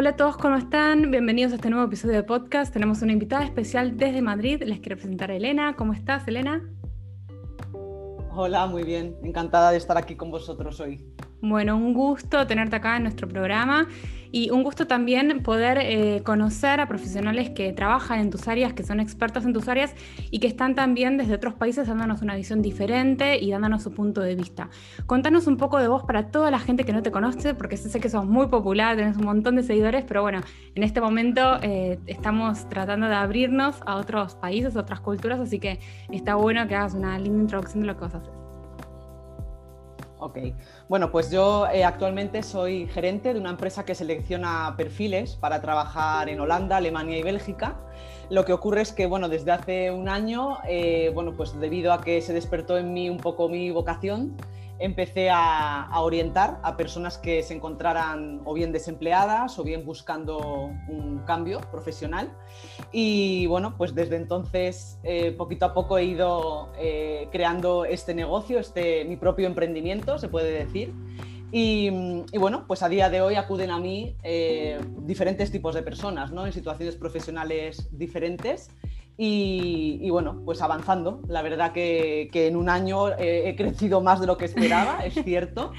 Hola 0.00 0.10
a 0.10 0.16
todos, 0.16 0.38
¿cómo 0.38 0.56
están? 0.56 1.10
Bienvenidos 1.10 1.52
a 1.52 1.56
este 1.56 1.68
nuevo 1.68 1.84
episodio 1.84 2.14
de 2.14 2.22
podcast. 2.22 2.72
Tenemos 2.72 3.02
una 3.02 3.12
invitada 3.12 3.44
especial 3.44 3.98
desde 3.98 4.22
Madrid. 4.22 4.62
Les 4.64 4.80
quiero 4.80 4.96
presentar 4.96 5.30
a 5.30 5.36
Elena. 5.36 5.76
¿Cómo 5.76 5.92
estás, 5.92 6.26
Elena? 6.26 6.66
Hola, 8.32 8.66
muy 8.66 8.84
bien. 8.84 9.14
Encantada 9.22 9.72
de 9.72 9.76
estar 9.76 9.98
aquí 9.98 10.16
con 10.16 10.30
vosotros 10.30 10.80
hoy. 10.80 11.04
Bueno, 11.42 11.76
un 11.76 11.94
gusto 11.94 12.46
tenerte 12.46 12.76
acá 12.76 12.96
en 12.96 13.04
nuestro 13.04 13.26
programa 13.26 13.88
y 14.32 14.50
un 14.50 14.62
gusto 14.62 14.86
también 14.86 15.42
poder 15.42 15.78
eh, 15.78 16.22
conocer 16.22 16.80
a 16.80 16.86
profesionales 16.86 17.50
que 17.50 17.72
trabajan 17.72 18.20
en 18.20 18.30
tus 18.30 18.46
áreas, 18.46 18.72
que 18.72 18.82
son 18.82 19.00
expertos 19.00 19.44
en 19.44 19.52
tus 19.52 19.68
áreas 19.68 19.94
y 20.30 20.38
que 20.38 20.46
están 20.46 20.74
también 20.74 21.16
desde 21.16 21.34
otros 21.34 21.54
países 21.54 21.88
dándonos 21.88 22.22
una 22.22 22.36
visión 22.36 22.62
diferente 22.62 23.38
y 23.42 23.50
dándonos 23.50 23.82
su 23.82 23.92
punto 23.92 24.20
de 24.20 24.34
vista. 24.34 24.68
Contanos 25.06 25.46
un 25.46 25.56
poco 25.56 25.78
de 25.78 25.88
vos 25.88 26.04
para 26.04 26.30
toda 26.30 26.50
la 26.50 26.58
gente 26.58 26.84
que 26.84 26.92
no 26.92 27.02
te 27.02 27.10
conoce, 27.10 27.54
porque 27.54 27.76
sé 27.76 28.00
que 28.00 28.08
sos 28.08 28.26
muy 28.26 28.48
popular, 28.48 28.96
tenés 28.96 29.16
un 29.16 29.24
montón 29.24 29.56
de 29.56 29.62
seguidores, 29.62 30.04
pero 30.06 30.22
bueno, 30.22 30.40
en 30.74 30.82
este 30.82 31.00
momento 31.00 31.58
eh, 31.62 31.98
estamos 32.06 32.68
tratando 32.68 33.08
de 33.08 33.14
abrirnos 33.14 33.80
a 33.86 33.96
otros 33.96 34.34
países, 34.34 34.76
a 34.76 34.80
otras 34.80 35.00
culturas, 35.00 35.40
así 35.40 35.58
que 35.58 35.80
está 36.10 36.34
bueno 36.34 36.68
que 36.68 36.74
hagas 36.74 36.94
una 36.94 37.18
linda 37.18 37.40
introducción 37.40 37.80
de 37.80 37.86
lo 37.86 37.96
que 37.96 38.02
vas 38.02 38.14
a 38.14 38.18
hacer. 38.18 38.39
Ok, 40.22 40.36
bueno, 40.86 41.10
pues 41.10 41.30
yo 41.30 41.66
eh, 41.72 41.82
actualmente 41.82 42.42
soy 42.42 42.86
gerente 42.88 43.32
de 43.32 43.40
una 43.40 43.48
empresa 43.48 43.86
que 43.86 43.94
selecciona 43.94 44.74
perfiles 44.76 45.36
para 45.36 45.62
trabajar 45.62 46.28
en 46.28 46.38
Holanda, 46.40 46.76
Alemania 46.76 47.16
y 47.16 47.22
Bélgica. 47.22 47.78
Lo 48.28 48.44
que 48.44 48.52
ocurre 48.52 48.82
es 48.82 48.92
que, 48.92 49.06
bueno, 49.06 49.30
desde 49.30 49.50
hace 49.50 49.90
un 49.90 50.10
año, 50.10 50.58
eh, 50.68 51.10
bueno, 51.14 51.32
pues 51.34 51.58
debido 51.58 51.94
a 51.94 52.02
que 52.02 52.20
se 52.20 52.34
despertó 52.34 52.76
en 52.76 52.92
mí 52.92 53.08
un 53.08 53.16
poco 53.16 53.48
mi 53.48 53.70
vocación, 53.70 54.36
empecé 54.80 55.28
a, 55.30 55.88
orientar 56.00 56.58
a 56.62 56.76
personas 56.76 57.18
que 57.18 57.42
se 57.42 57.54
encontraran 57.54 58.40
o 58.44 58.54
bien 58.54 58.72
desempleadas 58.72 59.58
o 59.58 59.62
bien 59.62 59.84
buscando 59.84 60.70
un 60.88 61.22
cambio 61.26 61.60
profesional. 61.70 62.32
Y 62.90 63.46
bueno, 63.46 63.74
pues 63.76 63.94
desde 63.94 64.16
entonces, 64.16 64.98
eh, 65.04 65.32
poquito 65.32 65.66
a 65.66 65.74
poco 65.74 65.98
he 65.98 66.04
ido 66.04 66.72
eh, 66.78 67.28
creando 67.30 67.84
este 67.84 68.14
negocio, 68.14 68.58
este, 68.58 69.04
mi 69.04 69.16
propio 69.16 69.46
emprendimiento, 69.46 70.18
se 70.18 70.28
puede 70.28 70.50
decir. 70.50 70.92
Y, 71.52 71.90
bueno, 72.38 72.64
pues 72.68 72.82
a 72.82 72.88
día 72.88 73.10
de 73.10 73.20
hoy 73.20 73.34
acuden 73.34 73.70
a 73.70 73.80
mí 73.80 74.14
eh, 74.22 74.80
diferentes 75.00 75.50
tipos 75.50 75.74
de 75.74 75.82
personas, 75.82 76.30
¿no? 76.30 76.46
En 76.46 76.52
situaciones 76.52 76.94
profesionales 76.94 77.88
diferentes 77.90 78.70
y, 79.16 80.08
bueno, 80.10 80.42
pues 80.44 80.62
avanzando. 80.62 81.20
La 81.28 81.42
verdad 81.42 81.72
que, 81.72 82.30
en 82.32 82.56
un 82.56 82.68
año 82.68 83.08
he 83.18 83.54
crecido 83.56 84.00
más 84.00 84.20
de 84.20 84.26
lo 84.26 84.36
que 84.36 84.46
esperaba, 84.46 85.04
es 85.04 85.14
cierto. 85.24 85.72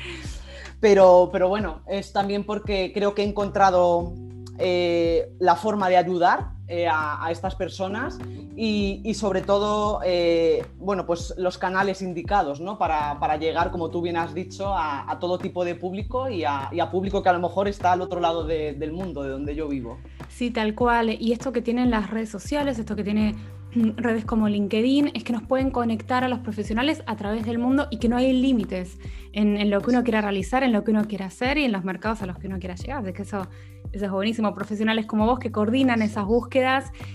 Pero, 0.79 1.29
pero 1.31 1.47
bueno, 1.47 1.81
es 1.88 2.11
también 2.11 2.43
porque 2.43 2.91
creo 2.93 3.13
que 3.13 3.21
he 3.21 3.25
encontrado 3.25 4.13
eh, 4.57 5.31
la 5.39 5.55
forma 5.55 5.89
de 5.89 5.97
ayudar 5.97 6.51
eh, 6.72 6.88
a, 6.88 7.27
estas 7.30 7.55
personas 7.55 8.17
y, 8.55 9.14
sobre 9.14 9.41
todo, 9.41 10.00
eh, 10.05 10.66
bueno, 10.78 11.05
pues 11.05 11.33
los 11.38 11.58
canales 11.58 12.02
indicados, 12.02 12.61
¿no? 12.61 12.78
Para, 12.78 13.36
llegar, 13.36 13.72
como 13.72 13.89
tú 13.91 14.02
bien 14.02 14.16
has 14.16 14.33
dicho, 14.33 14.73
a, 14.73 15.17
todo 15.19 15.38
tipo 15.38 15.66
de 15.66 15.75
público 15.75 16.30
y 16.30 16.45
a, 16.45 16.69
público 16.89 17.22
que 17.22 17.28
a 17.28 17.33
lo 17.33 17.39
mejor 17.39 17.67
está 17.67 17.91
al 17.91 18.02
otro 18.02 18.22
lado 18.22 18.45
del 18.45 18.94
mundo, 18.94 19.23
de 19.23 19.31
donde 19.31 19.53
yo 19.53 19.67
vivo. 19.67 19.97
Sí, 20.30 20.50
tal 20.50 20.73
cual. 20.73 21.17
Y 21.19 21.33
esto 21.33 21.52
que 21.52 21.61
tienen 21.61 21.91
las 21.91 22.09
redes 22.09 22.30
sociales, 22.30 22.80
esto 22.80 22.95
que 22.95 23.03
tiene 23.03 23.35
redes 23.73 24.25
como 24.25 24.47
LinkedIn, 24.47 25.11
es 25.13 25.23
que 25.23 25.33
nos 25.33 25.44
pueden 25.44 25.72
conectar 25.72 26.23
a 26.23 26.28
los 26.28 26.39
profesionales 26.39 27.03
a 27.06 27.16
través 27.16 27.45
del 27.45 27.58
mundo 27.58 27.88
y 27.89 28.00
que 28.00 28.09
no 28.09 28.17
hay 28.17 28.33
límites 28.33 28.97
en, 29.33 29.69
lo 29.69 29.81
que 29.81 29.91
uno 29.91 30.03
quiera 30.03 30.22
realizar, 30.22 30.63
en 30.63 30.73
lo 30.73 30.83
que 30.83 30.91
uno 30.91 31.06
quiera 31.06 31.28
hacer 31.28 31.58
y 31.58 31.66
en 31.66 31.72
los 31.72 31.83
mercados 31.83 32.22
a 32.22 32.25
los 32.25 32.38
que 32.38 32.47
uno 32.47 32.59
quiera 32.59 32.75
llegar. 32.75 33.03
De 33.03 33.13
que 33.13 33.22
eso, 33.22 33.47
eso 33.91 34.06
es 34.06 34.11
buenísimo. 34.11 34.53
Profesionales 34.53 35.06
como 35.06 35.25
vos 35.25 35.39
que 35.39 35.52
coordinan 35.52 36.01
esas 36.01 36.25
búsquedas 36.25 36.60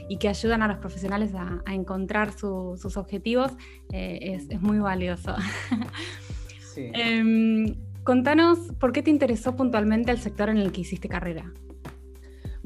y 0.08 0.18
que 0.18 0.28
ayudan 0.28 0.62
a 0.62 0.68
los 0.68 0.78
profesionales 0.78 1.32
a, 1.34 1.62
encontrar 1.72 2.32
sus 2.32 2.96
objetivos, 2.96 3.52
eh, 3.92 4.38
es, 4.50 4.60
muy 4.60 4.78
valioso. 4.78 5.34
Em, 6.78 7.74
contanos, 8.04 8.58
¿por 8.78 8.92
qué 8.92 9.02
te 9.02 9.08
interesó 9.08 9.56
puntualmente 9.56 10.10
el 10.10 10.18
sector 10.18 10.50
en 10.50 10.58
el 10.58 10.72
que 10.72 10.82
hiciste 10.82 11.08
carrera? 11.08 11.50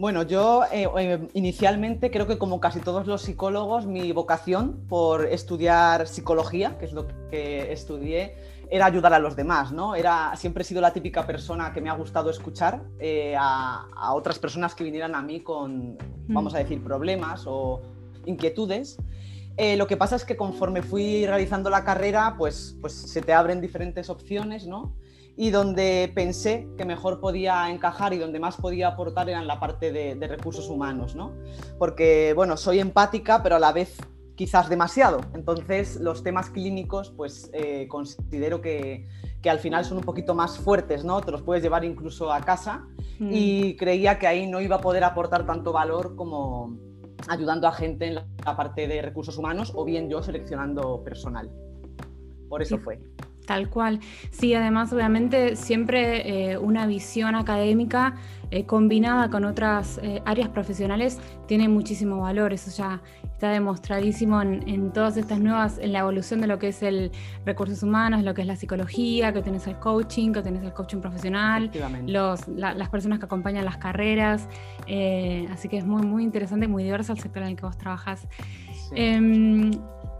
Bueno, 0.00 0.22
yo 0.22 0.64
eh, 0.72 0.88
eh, 0.98 1.28
inicialmente 1.34 2.10
creo 2.10 2.26
que 2.26 2.38
como 2.38 2.58
casi 2.58 2.80
todos 2.80 3.06
los 3.06 3.20
psicólogos, 3.20 3.86
mi 3.86 4.10
vocación 4.12 4.86
por 4.88 5.26
estudiar 5.26 6.08
psicología, 6.08 6.78
que 6.78 6.86
es 6.86 6.92
lo 6.92 7.06
que 7.30 7.70
estudié, 7.70 8.34
era 8.70 8.86
ayudar 8.86 9.12
a 9.12 9.18
los 9.18 9.36
demás, 9.36 9.72
¿no? 9.72 9.94
Era, 9.94 10.34
siempre 10.36 10.62
he 10.62 10.64
sido 10.64 10.80
la 10.80 10.92
típica 10.92 11.26
persona 11.26 11.72
que 11.72 11.80
me 11.80 11.90
ha 11.90 11.94
gustado 11.94 12.30
escuchar 12.30 12.82
eh, 12.98 13.34
a, 13.38 14.12
otras 14.14 14.38
personas 14.38 14.74
que 14.74 14.84
vinieran 14.84 15.14
a 15.14 15.22
mí 15.22 15.40
con, 15.40 15.98
vamos 16.28 16.54
a 16.54 16.58
decir, 16.58 16.82
problemas 16.82 17.44
o 17.46 17.82
inquietudes. 18.26 18.98
lo 19.76 19.86
que 19.86 19.96
pasa 19.96 20.16
es 20.16 20.24
que 20.24 20.36
conforme 20.36 20.82
fui 20.82 21.26
realizando 21.26 21.68
la 21.68 21.84
carrera, 21.84 22.36
pues, 22.38 22.76
pues 22.80 22.92
se 22.92 23.20
te 23.20 23.32
abren 23.32 23.60
diferentes 23.60 24.08
opciones, 24.08 24.66
¿no? 24.66 24.94
y 25.40 25.48
donde 25.48 26.12
pensé 26.14 26.68
que 26.76 26.84
mejor 26.84 27.18
podía 27.18 27.70
encajar 27.70 28.12
y 28.12 28.18
donde 28.18 28.38
más 28.38 28.56
podía 28.56 28.88
aportar 28.88 29.30
era 29.30 29.40
en 29.40 29.46
la 29.46 29.58
parte 29.58 29.90
de, 29.90 30.28
recursos 30.28 30.68
humanos, 30.68 31.14
¿no? 31.14 31.32
Porque, 31.78 32.34
bueno, 32.36 32.58
soy 32.58 32.78
empática, 32.78 33.42
pero 33.42 33.56
a 33.56 33.58
la 33.58 33.72
vez 33.72 33.96
quizás 34.40 34.70
demasiado. 34.70 35.20
Entonces, 35.34 36.00
los 36.00 36.22
temas 36.22 36.48
clínicos, 36.48 37.12
pues 37.14 37.50
eh, 37.52 37.86
considero 37.88 38.62
que, 38.62 39.06
que, 39.42 39.50
al 39.50 39.58
final 39.58 39.84
son 39.84 39.98
un 39.98 40.02
poquito 40.02 40.34
más 40.34 40.56
fuertes, 40.56 41.04
¿no? 41.04 41.20
Te 41.20 41.30
los 41.30 41.42
puedes 41.42 41.62
llevar 41.62 41.84
incluso 41.84 42.32
a 42.32 42.40
casa 42.40 42.86
mm. 43.18 43.28
y 43.30 43.76
creía 43.76 44.18
que 44.18 44.26
ahí 44.26 44.46
no 44.46 44.62
iba 44.62 44.76
a 44.76 44.80
poder 44.80 45.04
aportar 45.04 45.44
tanto 45.44 45.72
valor 45.72 46.16
como 46.16 46.74
ayudando 47.28 47.68
a 47.68 47.72
gente 47.72 48.06
en 48.06 48.14
la 48.14 48.56
parte 48.56 48.88
de 48.88 49.02
recursos 49.02 49.36
humanos 49.36 49.72
o 49.74 49.84
bien 49.84 50.08
yo 50.08 50.22
seleccionando 50.22 51.04
personal. 51.04 51.50
Por 52.48 52.62
eso 52.62 52.78
fue. 52.78 52.98
Tal 53.50 53.68
cual. 53.68 53.98
Sí, 54.30 54.54
además 54.54 54.92
obviamente 54.92 55.56
siempre 55.56 56.52
eh, 56.52 56.56
una 56.56 56.86
visión 56.86 57.34
académica 57.34 58.14
eh, 58.52 58.64
combinada 58.64 59.28
con 59.28 59.44
otras 59.44 59.98
eh, 60.04 60.22
áreas 60.24 60.50
profesionales 60.50 61.18
tiene 61.48 61.68
muchísimo 61.68 62.20
valor. 62.20 62.52
Eso 62.52 62.70
ya 62.70 63.02
está 63.24 63.50
demostradísimo 63.50 64.40
en, 64.40 64.92
todas 64.92 65.16
estas 65.16 65.40
nuevas, 65.40 65.78
en 65.78 65.92
la 65.92 65.98
evolución 65.98 66.40
de 66.40 66.46
lo 66.46 66.60
que 66.60 66.68
es 66.68 66.80
el 66.84 67.10
recursos 67.44 67.82
humanos, 67.82 68.22
lo 68.22 68.34
que 68.34 68.42
es 68.42 68.46
la 68.46 68.54
psicología, 68.54 69.32
que 69.32 69.42
tenés 69.42 69.66
el 69.66 69.80
coaching, 69.80 70.32
que 70.32 70.42
tenés 70.42 70.62
el 70.62 70.72
coaching 70.72 70.98
profesional, 70.98 71.72
los, 72.06 72.46
las 72.46 72.88
personas 72.88 73.18
que 73.18 73.24
acompañan 73.24 73.64
las 73.64 73.78
carreras. 73.78 74.48
así 75.50 75.68
que 75.68 75.76
es 75.76 75.86
muy, 75.86 76.02
muy 76.02 76.22
interesante 76.22 76.66
y 76.66 76.68
muy 76.68 76.84
diverso 76.84 77.14
el 77.14 77.18
sector 77.18 77.42
en 77.42 77.48
el 77.48 77.56
que 77.56 77.66
vos 77.66 77.76
trabajas. 77.76 78.28
Em, 78.94 79.70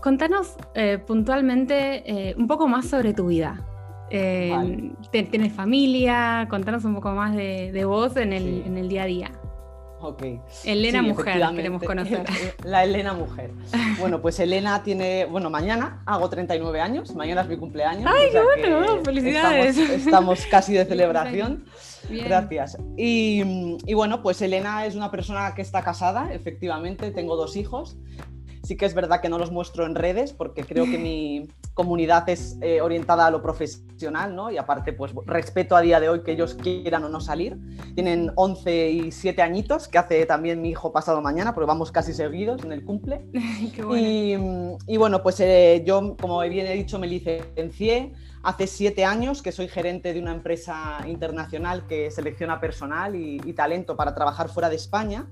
Contanos 0.01 0.57
eh, 0.75 0.99
puntualmente 0.99 2.31
eh, 2.31 2.35
un 2.39 2.47
poco 2.47 2.67
más 2.67 2.89
sobre 2.89 3.13
tu 3.13 3.27
vida. 3.27 3.67
Eh, 4.11 4.91
¿Tienes 5.11 5.53
familia? 5.53 6.47
Contanos 6.49 6.85
un 6.85 6.95
poco 6.95 7.11
más 7.13 7.37
de, 7.37 7.85
vos 7.85 8.17
en 8.17 8.33
el, 8.33 8.89
día 8.89 9.03
a 9.03 9.07
día. 9.07 9.31
Ok. 10.01 10.25
Elena 10.65 11.03
Mujer, 11.03 11.43
queremos 11.55 11.83
conocer. 11.83 12.25
La 12.65 12.83
Elena 12.83 13.13
Mujer. 13.13 13.53
Bueno, 14.01 14.23
pues 14.23 14.41
Elena 14.41 14.83
tiene, 14.83 15.27
bueno, 15.27 15.51
mañana 15.51 16.03
hago 16.07 16.31
39 16.31 16.81
años, 16.81 17.15
mañana 17.15 17.43
es 17.43 17.49
mi 17.49 17.59
cumpleaños. 17.59 18.11
¡Ay, 18.11 18.31
qué 18.33 18.41
bueno! 18.41 19.05
¡Felicidades! 19.05 19.77
Estamos, 19.77 20.47
casi 20.47 20.73
de 20.73 20.85
celebración. 20.87 21.67
Gracias. 22.09 22.79
Y, 22.97 23.77
y, 23.87 23.95
bueno, 23.95 24.23
pues 24.23 24.41
Elena 24.41 24.87
es 24.87 24.95
una 24.97 25.11
persona 25.11 25.55
que 25.55 25.61
está 25.61 25.83
casada, 25.83 26.33
efectivamente, 26.33 27.11
tengo 27.11 27.37
dos 27.37 27.55
hijos. 27.57 27.99
Sí 28.71 28.77
que 28.77 28.87
es 28.87 28.95
verdad 28.95 29.21
que 29.21 29.29
no 29.29 29.37
los 29.37 29.51
muestro 29.51 29.85
en 29.85 29.97
redes 29.97 30.33
porque 30.33 30.63
creo 30.63 30.85
que 30.85 30.97
mi 30.97 31.49
comunidad 31.75 32.29
es 32.29 32.57
eh, 32.61 32.81
orientada 32.81 33.27
a 33.27 33.31
lo 33.33 33.43
profesional, 33.43 34.37
¿no? 34.37 34.49
Y 34.49 34.59
aparte, 34.59 34.93
pues 34.93 35.13
respeto 35.27 35.75
a 35.75 35.81
día 35.81 35.99
de 35.99 36.09
hoy 36.09 36.23
que 36.23 36.31
ellos 36.31 36.55
quieran 36.55 37.03
o 37.03 37.09
no 37.09 37.21
salir. 37.21 37.59
Tienen 37.97 38.31
11 38.37 38.91
y 38.91 39.11
7 39.11 39.43
añitos, 39.43 39.89
que 39.89 39.99
hace 39.99 40.25
también 40.25 40.63
mi 40.63 40.71
hijo 40.71 40.93
pasado 40.93 41.21
mañana, 41.21 41.53
porque 41.53 41.67
vamos 41.67 41.91
casi 41.91 42.13
seguidos 42.13 42.63
en 42.63 42.71
el 42.71 42.85
cumple. 42.85 43.27
y, 44.87 44.97
bueno, 44.97 45.21
pues 45.21 45.41
eh, 45.41 45.83
yo, 45.85 46.17
como 46.17 46.39
bien 46.43 46.69
he 46.69 46.75
dicho, 46.75 47.01
me 47.01 47.09
licencié 47.09 48.13
hace 48.45 48.69
7 48.69 49.05
años 49.05 49.43
que 49.43 49.51
soy 49.51 49.67
gerente 49.67 50.15
de 50.15 50.21
una 50.21 50.31
empresa 50.31 50.99
internacional 51.09 51.89
que 51.89 52.13
selecciona 52.13 52.61
personal 52.61 53.17
y, 53.17 53.41
y 53.45 53.53
talento 53.53 53.97
para 53.97 54.15
trabajar 54.15 54.49
fuera 54.49 54.69
de 54.69 54.77
España. 54.77 55.27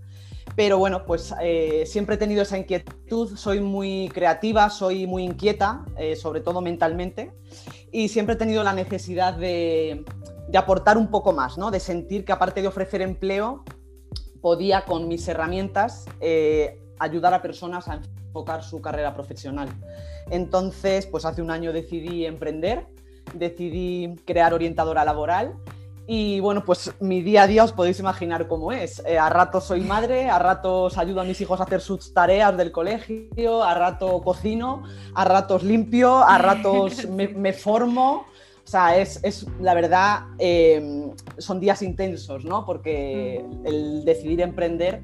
Pero 0.57 0.79
bueno, 0.79 1.05
pues 1.05 1.35
eh, 1.41 1.85
siempre 1.87 2.17
he 2.17 2.19
tenido 2.19 2.43
esa 2.43 2.59
inquietud, 2.59 3.37
soy 3.37 3.61
muy 3.61 4.11
creativa, 4.13 4.71
soy 4.71 5.07
muy 5.07 5.25
inquieta, 5.25 5.85
eh, 5.97 6.17
sobre 6.17 6.41
todo 6.41 6.61
mentalmente, 6.61 7.33
y 7.93 8.09
siempre 8.09 8.35
he 8.35 8.39
tenido 8.39 8.65
la 8.65 8.73
necesidad 8.73 9.35
de, 9.35 10.05
aportar 10.55 10.99
un 10.99 11.11
poco 11.11 11.33
más, 11.33 11.59
¿no? 11.59 11.71
de 11.71 11.81
sentir 11.81 12.25
que 12.25 12.33
aparte 12.33 12.63
de 12.63 12.69
ofrecer 12.69 13.03
empleo, 13.03 13.65
podía 14.41 14.85
con 14.85 15.09
mis 15.09 15.27
herramientas 15.29 16.07
eh, 16.21 16.81
ayudar 16.99 17.35
a 17.35 17.43
personas 17.43 17.89
a 17.89 18.01
enfocar 18.29 18.63
su 18.63 18.81
carrera 18.81 19.15
profesional. 19.15 19.69
Entonces, 20.31 21.07
pues 21.07 21.25
hace 21.25 21.43
un 21.43 21.51
año 21.51 21.73
decidí 21.73 22.25
emprender, 22.25 22.87
decidí 23.35 24.17
crear 24.25 24.55
orientadora 24.55 25.05
laboral 25.05 25.57
Y 26.11 26.41
bueno, 26.41 26.65
pues 26.65 26.91
mi 27.01 27.21
día 27.21 27.43
a 27.43 27.47
día 27.47 27.65
os 27.65 27.73
podéis 27.73 28.01
imaginar 28.01 28.49
cómo 28.49 28.73
es. 28.73 29.03
Eh, 29.05 29.19
a 29.19 29.29
ratos 29.29 29.65
soy 29.65 29.83
madre, 29.83 30.31
a 30.31 30.39
ratos 30.39 30.97
ayudo 30.97 31.21
a 31.21 31.25
mis 31.25 31.39
hijos 31.43 31.61
a 31.61 31.65
hacer 31.65 31.83
sus 31.83 32.15
tareas 32.15 32.57
del 32.57 32.73
colegio, 32.73 33.63
a 33.63 33.75
rato 33.75 34.23
cocino, 34.23 34.85
a 35.15 35.27
ratos 35.27 35.63
limpio, 35.63 36.17
a 36.17 36.39
ratos 36.39 37.07
me, 37.11 37.53
formo. 37.53 38.25
O 38.65 38.71
sea, 38.71 38.97
es, 38.97 39.21
es 39.23 39.47
la 39.61 39.75
verdad, 39.75 40.29
em, 40.39 41.11
son 41.37 41.61
días 41.61 41.83
intensos, 41.83 42.43
¿no? 42.43 42.65
Porque 42.65 43.45
el 43.67 44.03
decidir 44.07 44.41
emprender 44.41 45.03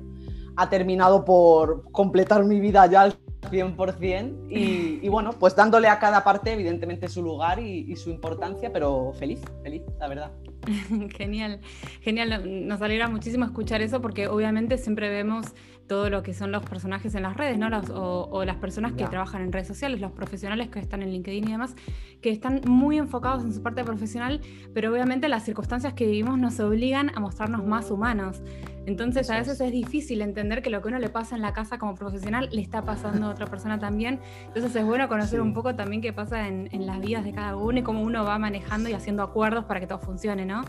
ha 0.57 0.71
terminado 0.71 1.23
por 1.27 1.91
completar 1.93 2.45
mi 2.45 2.61
vida 2.61 2.87
ya 2.87 3.03
al 3.03 3.19
100% 3.51 4.51
y, 4.51 5.01
y 5.03 5.09
bueno, 5.09 5.33
pues 5.33 5.55
dándole 5.55 5.89
a 5.89 5.99
cada 5.99 6.25
parte 6.25 6.53
evidentemente 6.53 7.09
su 7.09 7.23
lugar 7.23 7.59
y 7.59 7.95
su 7.97 8.11
importancia, 8.11 8.73
pero 8.73 9.13
feliz, 9.19 9.41
feliz, 9.63 9.83
la 9.99 10.09
verdad. 10.09 10.31
Genial, 11.17 11.61
genial. 12.01 12.67
Nos 12.67 12.81
alegra 12.83 13.09
muchísimo 13.09 13.45
escuchar 13.45 13.83
eso 13.83 14.01
porque 14.01 14.29
obviamente 14.29 14.79
siempre 14.79 15.09
vemos 15.09 15.47
todo 15.87 16.11
lo 16.11 16.23
que 16.23 16.35
son 16.35 16.51
los 16.53 16.65
personajes 16.65 17.15
en 17.15 17.23
las 17.23 17.37
redes, 17.37 17.59
¿no? 17.59 17.69
o, 17.95 18.45
las 18.45 18.57
personas 18.57 18.93
que 18.93 19.05
trabajan 19.07 19.43
en 19.43 19.53
redes 19.53 19.69
sociales, 19.69 20.01
los 20.01 20.13
profesionales 20.13 20.69
que 20.69 20.79
están 20.79 21.03
en 21.03 21.11
LinkedIn 21.11 21.49
y 21.49 21.53
demás, 21.53 21.77
que 22.21 22.31
están 22.31 22.63
muy 22.67 22.99
enfocados 22.99 23.45
en 23.45 23.53
su 23.53 23.63
parte 23.63 23.85
profesional, 23.85 24.41
pero 24.73 24.93
obviamente 24.93 25.29
las 25.29 25.45
circunstancias 25.45 25.93
que 25.95 26.07
vivimos 26.07 26.39
nos 26.39 26.59
obligan 26.61 27.11
a 27.15 27.21
mostrarnos 27.21 27.65
más 27.67 27.91
humanos. 27.91 28.43
Entonces 28.87 29.31
a 29.31 29.39
veces 29.39 29.61
es 29.61 29.73
difícil 29.73 30.21
entender 30.21 30.63
que 30.63 30.69
lo 30.69 30.83
que 30.83 30.89
uno 30.89 30.99
le 30.99 31.09
pasa 31.09 31.37
en 31.37 31.43
la 31.43 31.55
casa 31.55 31.79
como 31.79 31.95
profesional 31.95 32.51
le 32.53 32.61
está 32.61 32.83
pasando 32.83 33.27
a 33.27 33.31
otra 33.31 33.47
persona 33.47 33.79
también. 33.79 34.21
Entonces 34.47 34.77
es 34.77 34.85
bueno 34.85 35.09
conocer 35.09 35.41
un 35.41 35.55
poco 35.55 35.75
también 35.75 36.03
qué 36.03 36.13
pasa 36.13 36.49
en, 36.49 36.69
en 36.71 36.87
las 36.87 37.01
vidas 37.01 37.25
de 37.25 37.33
cada 37.33 37.57
uno 37.57 37.79
y 37.79 37.83
cómo 37.83 38.03
uno 38.03 38.25
va 38.25 38.39
manejando 38.39 38.91
y 38.91 38.93
haciendo 38.93 39.23
acuerdos 39.23 39.65
para 39.65 39.81
que 39.81 39.87
todo 39.87 39.99
funcione, 39.99 40.45
¿no? 40.45 40.65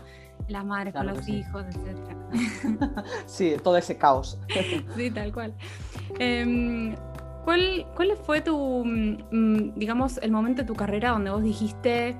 Las 0.48 0.64
madres 0.64 0.94
con 0.94 1.06
los 1.06 1.28
hijos, 1.28 1.64
etc. 1.66 2.16
sí, 3.26 3.56
todo 3.62 3.76
ese 3.76 3.96
caos. 3.96 4.38
sí, 4.96 5.10
tal 5.10 5.32
cual. 5.32 5.54
Em, 6.18 6.94
¿cuál, 7.44 7.86
¿Cuál 7.94 8.16
fue 8.16 8.40
tu, 8.40 8.84
mm, 8.84 9.74
digamos, 9.74 10.18
el 10.18 10.30
momento 10.30 10.62
de 10.62 10.68
tu 10.68 10.74
carrera 10.74 11.10
donde 11.10 11.30
vos 11.30 11.42
dijiste 11.42 12.16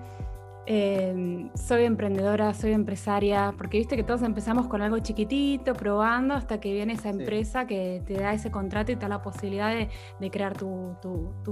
Em, 0.69 1.49
soy 1.55 1.85
emprendedora, 1.85 2.53
soy 2.53 2.73
empresaria, 2.73 3.55
porque 3.57 3.79
viste 3.79 3.95
que 3.95 4.03
todos 4.03 4.23
empezamos 4.23 4.67
con 4.67 4.83
algo 4.83 4.99
chiquitito, 4.99 5.75
probando, 5.75 6.35
hasta 6.35 6.59
que 6.59 6.73
viene 6.73 6.95
esa 6.95 7.09
empresa 7.09 7.69
que 7.69 8.03
te 8.05 8.15
da 8.15 8.33
ese 8.35 8.51
contrato 8.51 8.91
y 8.91 8.97
te 8.97 9.03
da 9.03 9.09
la 9.09 9.23
posibilidad 9.23 9.73
de, 9.73 10.31
crear 10.31 10.59
tu, 10.59 10.97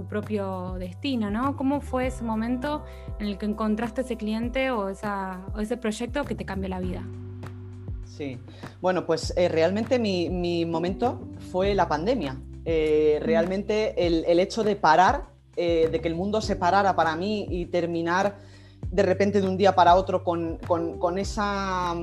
propio 0.08 0.74
destino, 0.80 1.30
¿no? 1.30 1.56
¿Cómo 1.56 1.80
fue 1.80 2.08
ese 2.08 2.24
momento 2.24 2.84
en 3.20 3.26
el 3.26 3.38
que 3.38 3.46
encontraste 3.46 4.00
ese 4.00 4.16
cliente 4.16 4.72
o, 4.72 4.88
ese 4.88 5.76
proyecto 5.76 6.24
que 6.24 6.34
te 6.34 6.44
cambió 6.44 6.68
la 6.68 6.80
vida? 6.80 7.04
Sí, 8.04 8.38
bueno, 8.80 9.06
pues 9.06 9.32
eh, 9.36 9.48
realmente 9.48 10.00
mi, 10.00 10.64
momento 10.66 11.20
fue 11.52 11.72
la 11.76 11.86
pandemia. 11.86 12.36
Eh, 12.64 13.20
realmente 13.22 14.06
el, 14.08 14.40
hecho 14.40 14.64
de 14.64 14.74
parar, 14.74 15.26
eh, 15.56 15.88
de 15.92 16.00
que 16.00 16.08
el 16.08 16.16
mundo 16.16 16.40
se 16.40 16.56
parara 16.56 16.96
para 16.96 17.14
mí 17.14 17.46
y 17.48 17.66
terminar 17.66 18.53
de 18.94 19.02
repente 19.02 19.40
de 19.40 19.48
un 19.48 19.56
día 19.56 19.74
para 19.74 19.96
otro 19.96 20.22
con, 20.22 21.18
esa, 21.18 21.96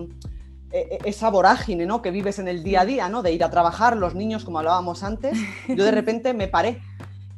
e, 0.71 0.77
e, 0.77 0.99
esa 1.05 1.29
vorágine 1.29 1.85
¿no? 1.85 2.01
que 2.01 2.11
vives 2.11 2.37
en 2.37 2.49
el 2.49 2.63
día 2.63 2.81
a 2.81 2.85
día, 2.85 3.07
¿no? 3.07 3.23
de 3.23 3.31
ir 3.31 3.45
a 3.45 3.49
trabajar, 3.49 3.95
los 3.95 4.13
niños, 4.13 4.43
como 4.43 4.59
hablábamos 4.59 5.01
antes, 5.03 5.37
yo 5.69 5.85
de 5.85 5.91
repente 5.99 6.33
me 6.33 6.49
paré. 6.49 6.81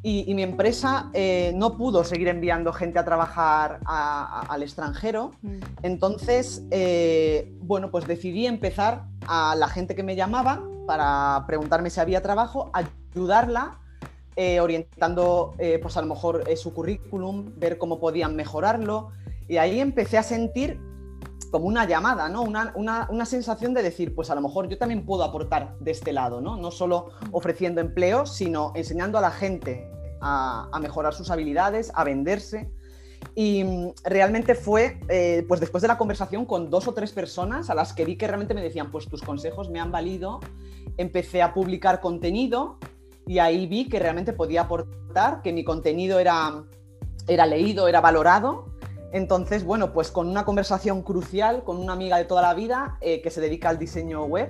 Y, 0.06 0.34
mi 0.34 0.44
empresa 0.44 1.10
eh, 1.14 1.54
no 1.56 1.78
pudo 1.78 2.04
seguir 2.04 2.28
enviando 2.28 2.74
gente 2.74 3.00
a 3.00 3.06
trabajar 3.06 3.80
al 3.86 4.62
extranjero. 4.62 5.32
Mm. 5.42 5.60
Entonces, 5.82 6.64
eh, 6.72 7.56
bueno, 7.62 7.90
pues 7.90 8.06
decidí 8.06 8.46
empezar 8.46 9.06
a 9.26 9.56
la 9.56 9.70
gente 9.70 9.96
que 9.96 10.04
me 10.04 10.18
llamaba 10.18 10.62
para 10.86 11.46
preguntarme 11.48 11.90
si 11.90 12.02
había 12.02 12.22
trabajo, 12.22 12.70
ayudarla 12.74 13.80
eh, 14.36 14.60
orientando, 14.60 15.54
pues 15.82 15.96
a 15.96 16.02
lo 16.02 16.08
mejor 16.08 16.44
su 16.58 16.74
currículum, 16.74 17.54
ver 17.56 17.78
cómo 17.78 18.02
podían 18.02 18.36
mejorarlo, 18.36 19.12
y 19.48 19.58
ahí 19.58 19.80
empecé 19.80 20.18
a 20.18 20.24
sentir 20.24 20.80
como 21.54 21.68
una 21.68 21.86
llamada, 21.86 22.30
¿no? 22.30 22.42
Una, 22.42 23.26
sensación 23.28 23.76
de 23.76 23.84
decir, 23.84 24.16
pues 24.16 24.32
a 24.32 24.36
lo 24.36 24.42
mejor 24.42 24.68
yo 24.70 24.80
también 24.80 25.06
puedo 25.06 25.24
aportar 25.24 25.78
de 25.80 25.92
este 25.92 26.12
lado, 26.12 26.42
¿no? 26.42 26.58
No 26.58 26.72
solo 26.72 27.12
ofreciendo 27.32 27.80
empleo, 27.80 28.26
sino 28.26 28.72
enseñando 28.74 29.20
a 29.20 29.22
la 29.22 29.30
gente 29.30 29.88
a, 30.20 30.68
mejorar 30.82 31.14
sus 31.14 31.30
habilidades, 31.30 31.92
a 31.94 32.04
venderse. 32.04 32.72
Y 33.36 33.64
realmente 34.04 34.56
fue, 34.56 35.00
eh, 35.10 35.46
pues 35.48 35.60
después 35.60 35.84
de 35.84 35.90
la 35.90 35.98
conversación 36.00 36.46
con 36.46 36.72
dos 36.72 36.88
o 36.88 36.94
tres 36.96 37.12
personas 37.12 37.70
a 37.70 37.76
las 37.76 37.94
que 37.94 38.04
vi 38.04 38.18
que 38.18 38.28
realmente 38.28 38.56
me 38.56 38.64
decían, 38.64 38.90
pues 38.90 39.08
tus 39.08 39.22
consejos 39.22 39.70
me 39.70 39.80
han 39.80 39.92
valido, 39.92 40.40
empecé 40.98 41.44
a 41.44 41.54
publicar 41.54 42.02
contenido 42.02 42.80
y 43.28 43.38
ahí 43.38 43.68
vi 43.68 43.88
que 43.90 44.00
realmente 44.00 44.34
podía 44.34 44.62
aportar, 44.62 45.44
que 45.44 45.54
mi 45.54 45.64
contenido 45.64 46.18
era, 46.18 46.64
era 47.28 47.46
leído, 47.46 47.88
era 47.88 48.02
valorado 48.02 48.73
entonces, 49.14 49.64
bueno, 49.64 49.94
pues 49.94 50.10
con 50.10 50.28
una 50.28 50.44
conversación 50.44 51.04
crucial 51.04 51.64
con 51.64 51.78
una 51.78 51.94
amiga 51.94 52.18
de 52.18 52.26
toda 52.26 52.42
la 52.42 52.56
vida 52.56 52.98
eh, 53.00 53.22
que 53.22 53.30
se 53.30 53.40
dedica 53.40 53.70
al 53.70 53.78
diseño 53.78 54.26
web, 54.26 54.50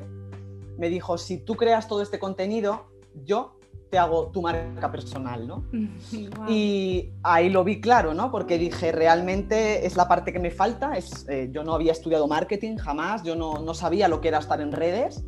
me 0.78 0.88
dijo, 0.88 1.18
si 1.18 1.38
tú 1.38 1.56
creas 1.56 1.90
todo 1.90 2.02
este 2.02 2.18
contenido, 2.18 2.86
yo 3.26 3.60
te 3.90 3.98
hago 3.98 4.28
tu 4.28 4.42
marca 4.42 4.90
personal, 4.90 5.46
¿no? 5.46 5.66
Y 6.48 7.12
ahí 7.24 7.50
lo 7.50 7.66
vi 7.66 7.82
claro, 7.82 8.14
¿no? 8.14 8.32
Porque 8.32 8.58
dije, 8.58 8.94
realmente 8.94 9.86
es 9.86 9.98
la 9.98 10.08
parte 10.08 10.32
que 10.32 10.40
me 10.40 10.50
falta, 10.50 10.94
es, 10.94 11.28
eh, 11.28 11.50
yo 11.52 11.66
no 11.66 11.74
había 11.74 11.92
estudiado 11.92 12.26
marketing 12.28 12.78
jamás, 12.78 13.22
yo 13.24 13.36
no, 13.36 13.60
no 13.60 13.74
sabía 13.74 14.08
lo 14.08 14.22
que 14.22 14.30
era 14.30 14.40
estar 14.40 14.62
en 14.62 14.72
redes 14.72 15.26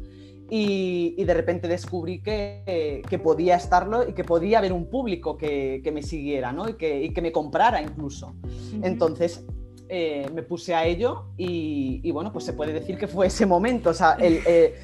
y, 0.49 1.23
de 1.23 1.33
repente 1.33 1.67
descubrí 1.67 2.21
que, 2.21 3.19
podía 3.23 3.55
estarlo 3.55 4.07
y 4.07 4.13
que 4.13 4.23
podía 4.23 4.59
haber 4.59 4.73
un 4.73 4.89
público 4.89 5.37
que, 5.37 5.91
me 5.93 6.03
siguiera 6.03 6.51
¿no? 6.51 6.69
y, 6.69 6.73
que, 6.75 7.21
me 7.21 7.31
comprara 7.31 7.81
incluso. 7.81 8.35
Entonces 8.81 9.43
eh, 9.87 10.27
me 10.33 10.43
puse 10.43 10.73
a 10.73 10.85
ello 10.85 11.25
y, 11.37 12.09
bueno, 12.11 12.31
pues 12.31 12.45
se 12.45 12.53
puede 12.53 12.73
decir 12.73 12.97
que 12.97 13.07
fue 13.07 13.27
ese 13.27 13.45
momento. 13.45 13.89
O 13.89 13.93
sea, 13.93 14.17
eh, 14.19 14.75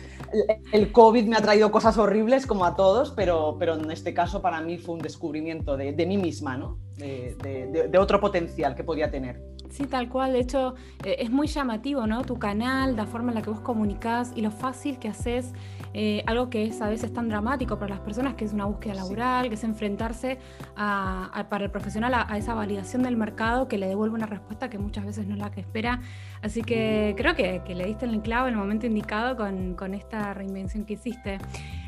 el, 0.72 0.92
COVID 0.92 1.26
me 1.26 1.36
ha 1.36 1.42
traído 1.42 1.72
cosas 1.72 1.98
horribles 1.98 2.48
como 2.48 2.66
a 2.66 2.76
todos, 2.76 3.12
pero, 3.12 3.56
pero 3.60 3.76
en 3.76 3.92
este 3.92 4.14
caso 4.14 4.42
para 4.42 4.62
mí 4.62 4.78
fue 4.78 4.96
un 4.96 5.02
descubrimiento 5.02 5.78
de, 5.78 6.06
mí 6.06 6.18
misma, 6.18 6.58
¿no? 6.58 6.80
de 6.98 7.98
otro 8.00 8.20
potencial 8.20 8.76
que 8.76 8.84
podía 8.84 9.12
tener. 9.12 9.42
Sí, 9.72 9.86
tal 9.88 10.10
cual. 10.10 10.34
De 10.34 10.40
hecho, 10.40 10.76
eh, 11.06 11.16
es 11.20 11.32
muy 11.32 11.48
llamativo, 11.48 12.06
¿no? 12.06 12.24
Tu 12.24 12.38
canal, 12.38 12.98
la 12.98 13.06
forma 13.06 13.32
en 13.32 13.36
la 13.36 13.42
que 13.42 13.50
vos 13.50 13.62
comunicás 13.62 14.34
y 14.36 14.42
lo 14.42 14.52
fácil 14.52 15.00
que 15.00 15.08
haces 15.08 15.54
eh, 15.94 16.24
algo 16.28 16.50
que 16.50 16.66
es 16.66 16.82
a 16.82 16.90
veces 16.90 17.14
tan 17.14 17.30
dramático 17.30 17.80
para 17.80 17.96
las 17.96 18.00
personas, 18.02 18.36
que 18.36 18.44
es 18.44 18.54
una 18.54 18.66
búsqueda 18.66 18.96
laboral, 18.96 19.48
que 19.48 19.56
es 19.56 19.64
enfrentarse 19.64 20.40
para 20.76 21.64
el 21.64 21.72
profesional 21.72 22.14
a, 22.14 22.38
esa 22.38 22.54
validación 22.54 23.04
del 23.04 23.16
mercado 23.16 23.68
que 23.68 23.78
le 23.78 23.88
devuelve 23.88 24.16
una 24.16 24.26
respuesta 24.26 24.70
que 24.70 24.78
muchas 24.78 25.06
veces 25.06 25.26
no 25.28 25.36
es 25.36 25.40
la 25.40 25.52
que 25.52 25.62
espera. 25.62 26.02
Así 26.42 26.62
que 26.62 27.14
creo 27.18 27.36
que, 27.36 27.62
le 27.74 27.86
diste 27.86 28.06
el 28.06 28.22
clavo 28.22 28.48
en 28.48 28.56
el 28.56 28.60
momento 28.60 28.86
indicado 28.86 29.38
con, 29.38 29.76
con 29.76 29.94
esta 29.94 30.34
reinvención 30.34 30.86
que 30.86 30.94
hiciste. 30.94 31.40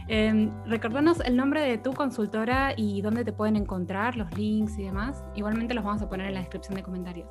Eh, 0.07 0.49
recordanos 0.65 1.19
el 1.21 1.35
nombre 1.35 1.61
de 1.61 1.77
tu 1.77 1.93
consultora 1.93 2.73
y 2.75 3.01
dónde 3.01 3.23
te 3.23 3.31
pueden 3.31 3.55
encontrar, 3.55 4.15
los 4.15 4.31
links 4.37 4.77
y 4.77 4.83
demás. 4.83 5.23
Igualmente 5.35 5.73
los 5.73 5.83
vamos 5.83 6.01
a 6.01 6.09
poner 6.09 6.27
en 6.27 6.33
la 6.35 6.39
descripción 6.41 6.75
de 6.75 6.83
comentarios. 6.83 7.27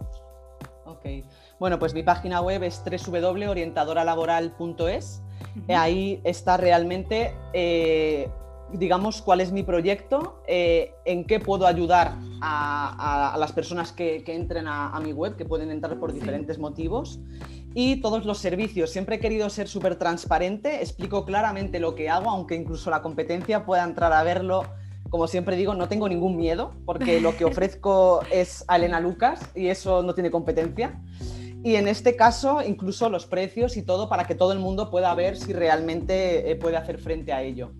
Ok. 0.92 1.06
Bueno, 1.58 1.78
pues 1.78 1.94
mi 1.94 2.02
página 2.02 2.42
web 2.42 2.62
es 2.62 2.82
www.orientadoralaboral.es. 2.84 5.22
Ahí 5.68 6.20
está 6.24 6.56
realmente, 6.56 7.36
eh, 7.52 8.28
digamos, 8.72 9.20
cuál 9.22 9.40
es 9.40 9.52
mi 9.52 9.62
proyecto, 9.62 10.42
eh, 10.46 10.94
en 11.04 11.26
qué 11.26 11.38
puedo 11.40 11.66
ayudar 11.66 12.16
a, 12.40 13.36
las 13.38 13.52
personas 13.52 13.92
que, 13.92 14.24
entren 14.26 14.66
a, 14.68 14.98
mi 15.02 15.12
web, 15.12 15.36
que 15.36 15.44
pueden 15.44 15.70
entrar 15.70 15.98
por 15.98 16.10
diferentes 16.12 16.58
motivos. 16.58 17.20
Y 17.74 18.02
todos 18.02 18.26
los 18.26 18.36
servicios. 18.38 18.90
Siempre 18.90 19.16
he 19.16 19.18
querido 19.18 19.48
ser 19.48 19.66
súper 19.66 19.96
transparente, 19.96 20.82
explico 20.82 21.24
claramente 21.24 21.80
lo 21.80 21.94
que 21.94 22.10
hago, 22.10 22.28
aunque 22.28 22.54
incluso 22.54 22.90
la 22.90 23.00
competencia 23.00 23.64
pueda 23.64 23.84
entrar 23.84 24.12
a 24.12 24.22
verlo 24.22 24.66
como 25.12 25.28
siempre 25.28 25.56
digo, 25.56 25.74
no 25.74 25.88
tengo 25.88 26.08
ningún 26.08 26.38
miedo 26.38 26.72
porque 26.86 27.20
lo 27.20 27.36
que 27.36 27.44
ofrezco 27.44 28.22
es 28.32 28.64
a 28.66 28.76
Elena 28.76 28.98
Lucas 28.98 29.42
y 29.54 29.66
eso 29.66 30.02
no 30.02 30.14
tiene 30.14 30.30
competencia. 30.30 30.98
Y 31.62 31.76
en 31.76 31.86
este 31.86 32.16
caso, 32.16 32.62
incluso 32.66 33.10
los 33.10 33.26
precios 33.26 33.76
y 33.76 33.82
todo 33.82 34.08
para 34.08 34.26
que 34.26 34.34
todo 34.34 34.52
el 34.52 34.58
mundo 34.58 34.90
pueda 34.90 35.14
ver 35.14 35.36
si 35.36 35.52
realmente 35.52 36.50
eh, 36.50 36.56
puede 36.56 36.78
hacer 36.78 36.98
frente 36.98 37.30
a 37.30 37.42
ello. 37.42 37.72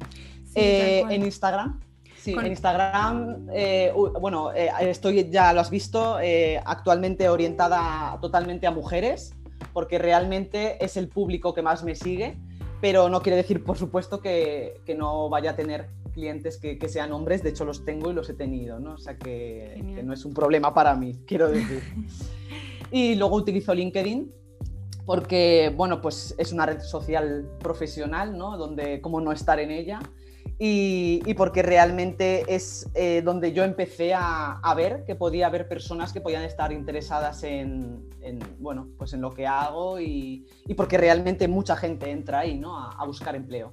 Eh, 0.55 1.05
en 1.09 1.25
Instagram. 1.25 1.81
Sí, 2.19 2.35
en 2.35 2.49
Instagram, 2.49 3.49
eh, 3.51 3.95
bueno, 4.21 4.53
estoy, 4.53 5.31
ya 5.31 5.55
lo 5.55 5.63
has 5.63 5.71
visto, 5.71 6.19
actualmente 6.67 7.31
orientada 7.31 8.19
totalmente 8.21 8.67
a 8.67 8.71
mujeres, 8.71 9.35
porque 9.73 9.99
realmente 9.99 10.85
es 10.85 10.99
el 10.99 11.09
público 11.09 11.55
que 11.55 11.63
más 11.63 11.83
me 11.83 11.95
sigue, 11.95 12.37
pero 12.83 13.09
no 13.09 13.23
quiere 13.23 13.37
decir, 13.37 13.65
por 13.65 13.79
supuesto, 13.79 14.21
que, 14.21 14.83
que 14.85 14.95
no 14.95 15.31
vaya 15.31 15.53
a 15.53 15.57
tener 15.57 15.89
clientes 16.13 16.59
que, 16.59 16.89
sean 16.89 17.13
hombres, 17.13 17.43
de 17.43 17.51
hecho 17.51 17.65
los 17.65 17.85
tengo 17.85 18.11
y 18.11 18.15
los 18.15 18.29
he 18.29 18.35
tenido, 18.35 18.79
¿no? 18.79 18.95
O 18.95 18.99
sea 18.99 19.17
que, 19.17 19.83
no 20.05 20.13
es 20.13 20.25
un 20.25 20.35
problema 20.35 20.73
para 20.73 20.95
mí, 20.95 21.19
quiero 21.27 21.51
decir. 21.51 21.83
y 22.91 23.15
luego 23.17 23.37
utilizo 23.37 23.75
LinkedIn. 23.75 24.33
porque, 25.05 25.73
bueno, 25.77 26.01
pues 26.01 26.35
es 26.39 26.53
una 26.53 26.67
red 26.67 26.81
social 26.81 27.49
profesional, 27.59 28.37
¿no? 28.37 28.57
Donde, 28.57 29.01
cómo 29.01 29.21
no 29.21 29.33
estar 29.33 29.59
en 29.59 29.71
ella. 29.71 30.01
Y, 30.65 31.35
porque 31.35 31.61
realmente 31.61 32.45
es 32.47 32.89
eh, 32.95 33.21
donde 33.25 33.53
yo 33.53 33.65
empecé 33.65 34.15
a, 34.15 34.61
ver 34.77 35.05
que 35.05 35.17
podía 35.17 35.49
haber 35.49 35.67
personas 35.67 36.13
que 36.13 36.21
podían 36.21 36.45
estar 36.45 36.71
interesadas 36.71 37.43
en, 37.43 38.09
bueno, 38.61 38.87
pues 38.97 39.13
en 39.13 39.23
lo 39.23 39.33
que 39.33 39.45
hago 39.45 39.99
y, 39.99 40.47
porque 40.77 40.99
realmente 40.99 41.49
mucha 41.49 41.75
gente 41.75 42.11
entra 42.11 42.41
ahí 42.41 42.57
¿no? 42.59 42.79
a 42.79 43.05
buscar 43.05 43.35
empleo. 43.35 43.73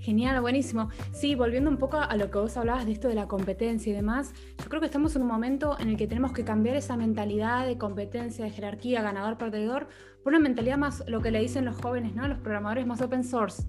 Genial, 0.00 0.40
buenísimo. 0.40 0.88
Sí, 1.12 1.34
volviendo 1.34 1.68
un 1.68 1.76
poco 1.76 1.98
a 1.98 2.16
lo 2.16 2.30
que 2.30 2.38
vos 2.38 2.56
hablabas 2.56 2.86
de 2.86 2.92
esto 2.92 3.06
de 3.08 3.14
la 3.14 3.28
competencia 3.28 3.92
y 3.92 3.94
demás, 3.94 4.32
yo 4.58 4.64
creo 4.70 4.80
que 4.80 4.86
estamos 4.86 5.14
en 5.14 5.22
un 5.22 5.28
momento 5.28 5.76
en 5.78 5.90
el 5.90 5.98
que 5.98 6.06
tenemos 6.06 6.32
que 6.32 6.42
cambiar 6.42 6.76
esa 6.76 6.96
mentalidad 6.96 7.66
de 7.66 7.76
competencia, 7.76 8.46
de 8.46 8.50
jerarquía, 8.50 9.02
ganador, 9.02 9.36
perdedor, 9.36 9.88
por 10.24 10.32
una 10.32 10.40
mentalidad 10.40 10.78
más, 10.78 11.04
lo 11.06 11.20
que 11.20 11.30
le 11.30 11.40
dicen 11.40 11.66
los 11.66 11.76
jóvenes, 11.76 12.14
¿no? 12.14 12.26
Los 12.28 12.38
programadores 12.38 12.86
más 12.86 13.02
open 13.02 13.24
source. 13.24 13.62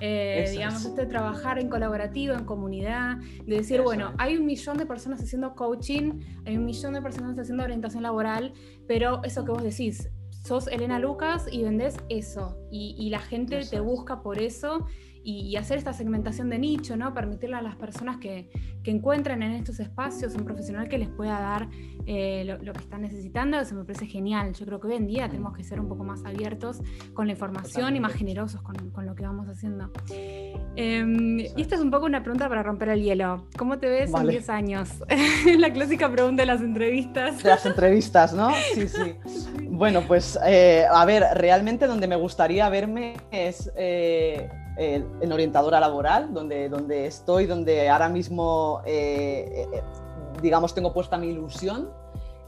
Eh, 0.00 0.48
digamos, 0.50 0.84
esto 0.84 1.00
de 1.00 1.06
trabajar 1.06 1.58
en 1.58 1.68
colaborativo, 1.68 2.34
en 2.34 2.44
comunidad, 2.44 3.16
de 3.46 3.56
decir, 3.56 3.82
bueno, 3.82 4.12
hay 4.18 4.36
un 4.36 4.46
millón 4.46 4.78
de 4.78 4.86
personas 4.86 5.22
haciendo 5.22 5.54
coaching, 5.54 6.20
hay 6.46 6.56
un 6.56 6.64
millón 6.64 6.94
de 6.94 7.02
personas 7.02 7.38
haciendo 7.38 7.64
orientación 7.64 8.02
laboral, 8.02 8.52
pero 8.86 9.22
eso 9.24 9.44
que 9.44 9.52
vos 9.52 9.62
decís, 9.62 10.08
sos 10.44 10.68
Elena 10.68 10.98
Lucas 10.98 11.46
y 11.50 11.62
vendés 11.62 11.96
eso, 12.08 12.58
y, 12.70 13.08
la 13.10 13.20
gente 13.20 13.60
te 13.64 13.80
busca 13.80 14.22
por 14.22 14.38
eso 14.38 14.86
y, 15.28 15.56
hacer 15.56 15.76
esta 15.78 15.92
segmentación 15.92 16.48
de 16.50 16.58
nicho, 16.58 16.96
¿no? 16.96 17.12
Permitirle 17.12 17.56
a 17.56 17.62
las 17.62 17.74
personas 17.74 18.18
que, 18.18 18.48
que 18.84 18.92
encuentren 18.92 19.42
en 19.42 19.52
estos 19.52 19.80
espacios 19.80 20.36
un 20.36 20.44
profesional 20.44 20.88
que 20.88 20.98
les 20.98 21.08
pueda 21.08 21.40
dar 21.40 21.68
eh, 22.06 22.44
lo, 22.62 22.72
que 22.72 22.78
están 22.78 23.02
necesitando, 23.02 23.58
eso 23.58 23.74
me 23.74 23.84
parece 23.84 24.06
genial. 24.06 24.52
Yo 24.52 24.64
creo 24.64 24.78
que 24.78 24.86
hoy 24.86 24.94
en 24.94 25.08
día 25.08 25.28
tenemos 25.28 25.56
que 25.56 25.64
ser 25.64 25.80
un 25.80 25.88
poco 25.88 26.04
más 26.04 26.24
abiertos 26.24 26.80
con 27.12 27.26
la 27.26 27.32
información 27.32 27.96
y 27.96 28.00
más 28.00 28.12
generosos 28.12 28.62
con, 28.62 28.76
con, 28.90 29.04
lo 29.04 29.16
que 29.16 29.24
vamos 29.24 29.48
haciendo. 29.48 29.90
Em, 30.76 31.40
y 31.40 31.60
esta 31.60 31.74
es 31.74 31.80
un 31.80 31.90
poco 31.90 32.06
una 32.06 32.22
pregunta 32.22 32.48
para 32.48 32.62
romper 32.62 32.90
el 32.90 33.02
hielo. 33.02 33.48
¿Cómo 33.58 33.78
te 33.80 33.88
ves 33.88 34.14
en 34.14 34.28
10 34.28 34.48
años? 34.48 34.90
la 35.58 35.72
clásica 35.72 36.08
pregunta 36.08 36.42
de 36.42 36.46
las 36.46 36.60
entrevistas. 36.60 37.42
De 37.42 37.48
las 37.48 37.66
entrevistas, 37.66 38.32
¿no? 38.32 38.52
Sí, 38.74 38.86
sí. 38.86 39.16
Bueno, 39.76 40.00
pues 40.06 40.38
eh, 40.46 40.86
a 40.90 41.04
ver, 41.04 41.22
realmente 41.34 41.86
donde 41.86 42.06
me 42.06 42.16
gustaría 42.16 42.68
verme 42.70 43.16
es... 43.32 43.70
Eh, 43.76 44.48
en 44.76 45.32
orientadora 45.32 45.80
laboral, 45.80 46.32
donde, 46.32 46.68
donde 46.68 47.06
estoy, 47.06 47.46
donde 47.46 47.88
ahora 47.88 48.08
mismo, 48.08 48.82
eh, 48.84 49.66
eh, 49.72 49.82
digamos, 50.42 50.74
tengo 50.74 50.92
puesta 50.92 51.16
mi 51.16 51.28
ilusión. 51.28 51.90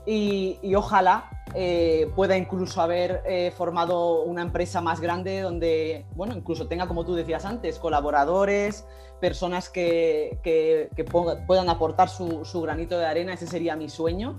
Y, 0.05 0.75
ojalá 0.75 1.29
eh, 1.55 2.11
pueda 2.17 2.35
incluso 2.35 2.81
haber 2.81 3.53
formado 3.53 4.23
una 4.23 4.41
empresa 4.41 4.81
más 4.81 5.01
grande 5.01 5.43
donde, 5.43 6.07
bueno, 6.15 6.35
incluso 6.35 6.67
tenga, 6.67 6.89
como 6.89 7.05
tú 7.05 7.15
decías 7.15 7.45
antes, 7.45 7.79
colaboradores, 7.79 8.87
personas 9.21 9.69
que, 9.69 10.39
que, 10.43 11.05
puedan 11.05 11.69
aportar 11.69 12.09
su, 12.09 12.47
su, 12.47 12.63
granito 12.63 12.99
de 12.99 13.05
arena, 13.05 13.35
ese 13.35 13.47
sería 13.47 13.77
mi 13.77 13.91
sueño 13.91 14.39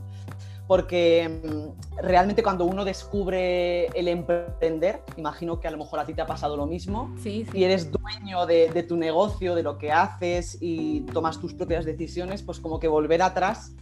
porque 0.70 1.28
mm, 1.28 2.04
realmente 2.04 2.44
cuando 2.44 2.66
uno 2.66 2.86
descubre 2.86 3.88
el 3.88 4.08
emprender, 4.08 5.02
imagino 5.18 5.60
que 5.60 5.68
a 5.68 5.72
lo 5.72 5.80
mejor 5.80 6.00
a 6.00 6.06
ti 6.06 6.14
te 6.14 6.22
ha 6.22 6.28
pasado 6.28 6.56
lo 6.56 6.68
mismo, 6.68 7.16
y 7.26 7.64
eres 7.64 7.92
dueño 7.92 8.46
de, 8.46 8.86
tu 8.88 8.96
negocio, 8.96 9.56
de 9.56 9.64
lo 9.64 9.80
que 9.80 9.92
haces 9.92 10.60
y 10.62 11.02
tomas 11.12 11.40
tus 11.40 11.56
propias 11.56 11.86
decisiones, 11.86 12.44
pues 12.44 12.60
como 12.60 12.80
que 12.80 12.88
volver 12.88 13.24
atrás 13.24 13.74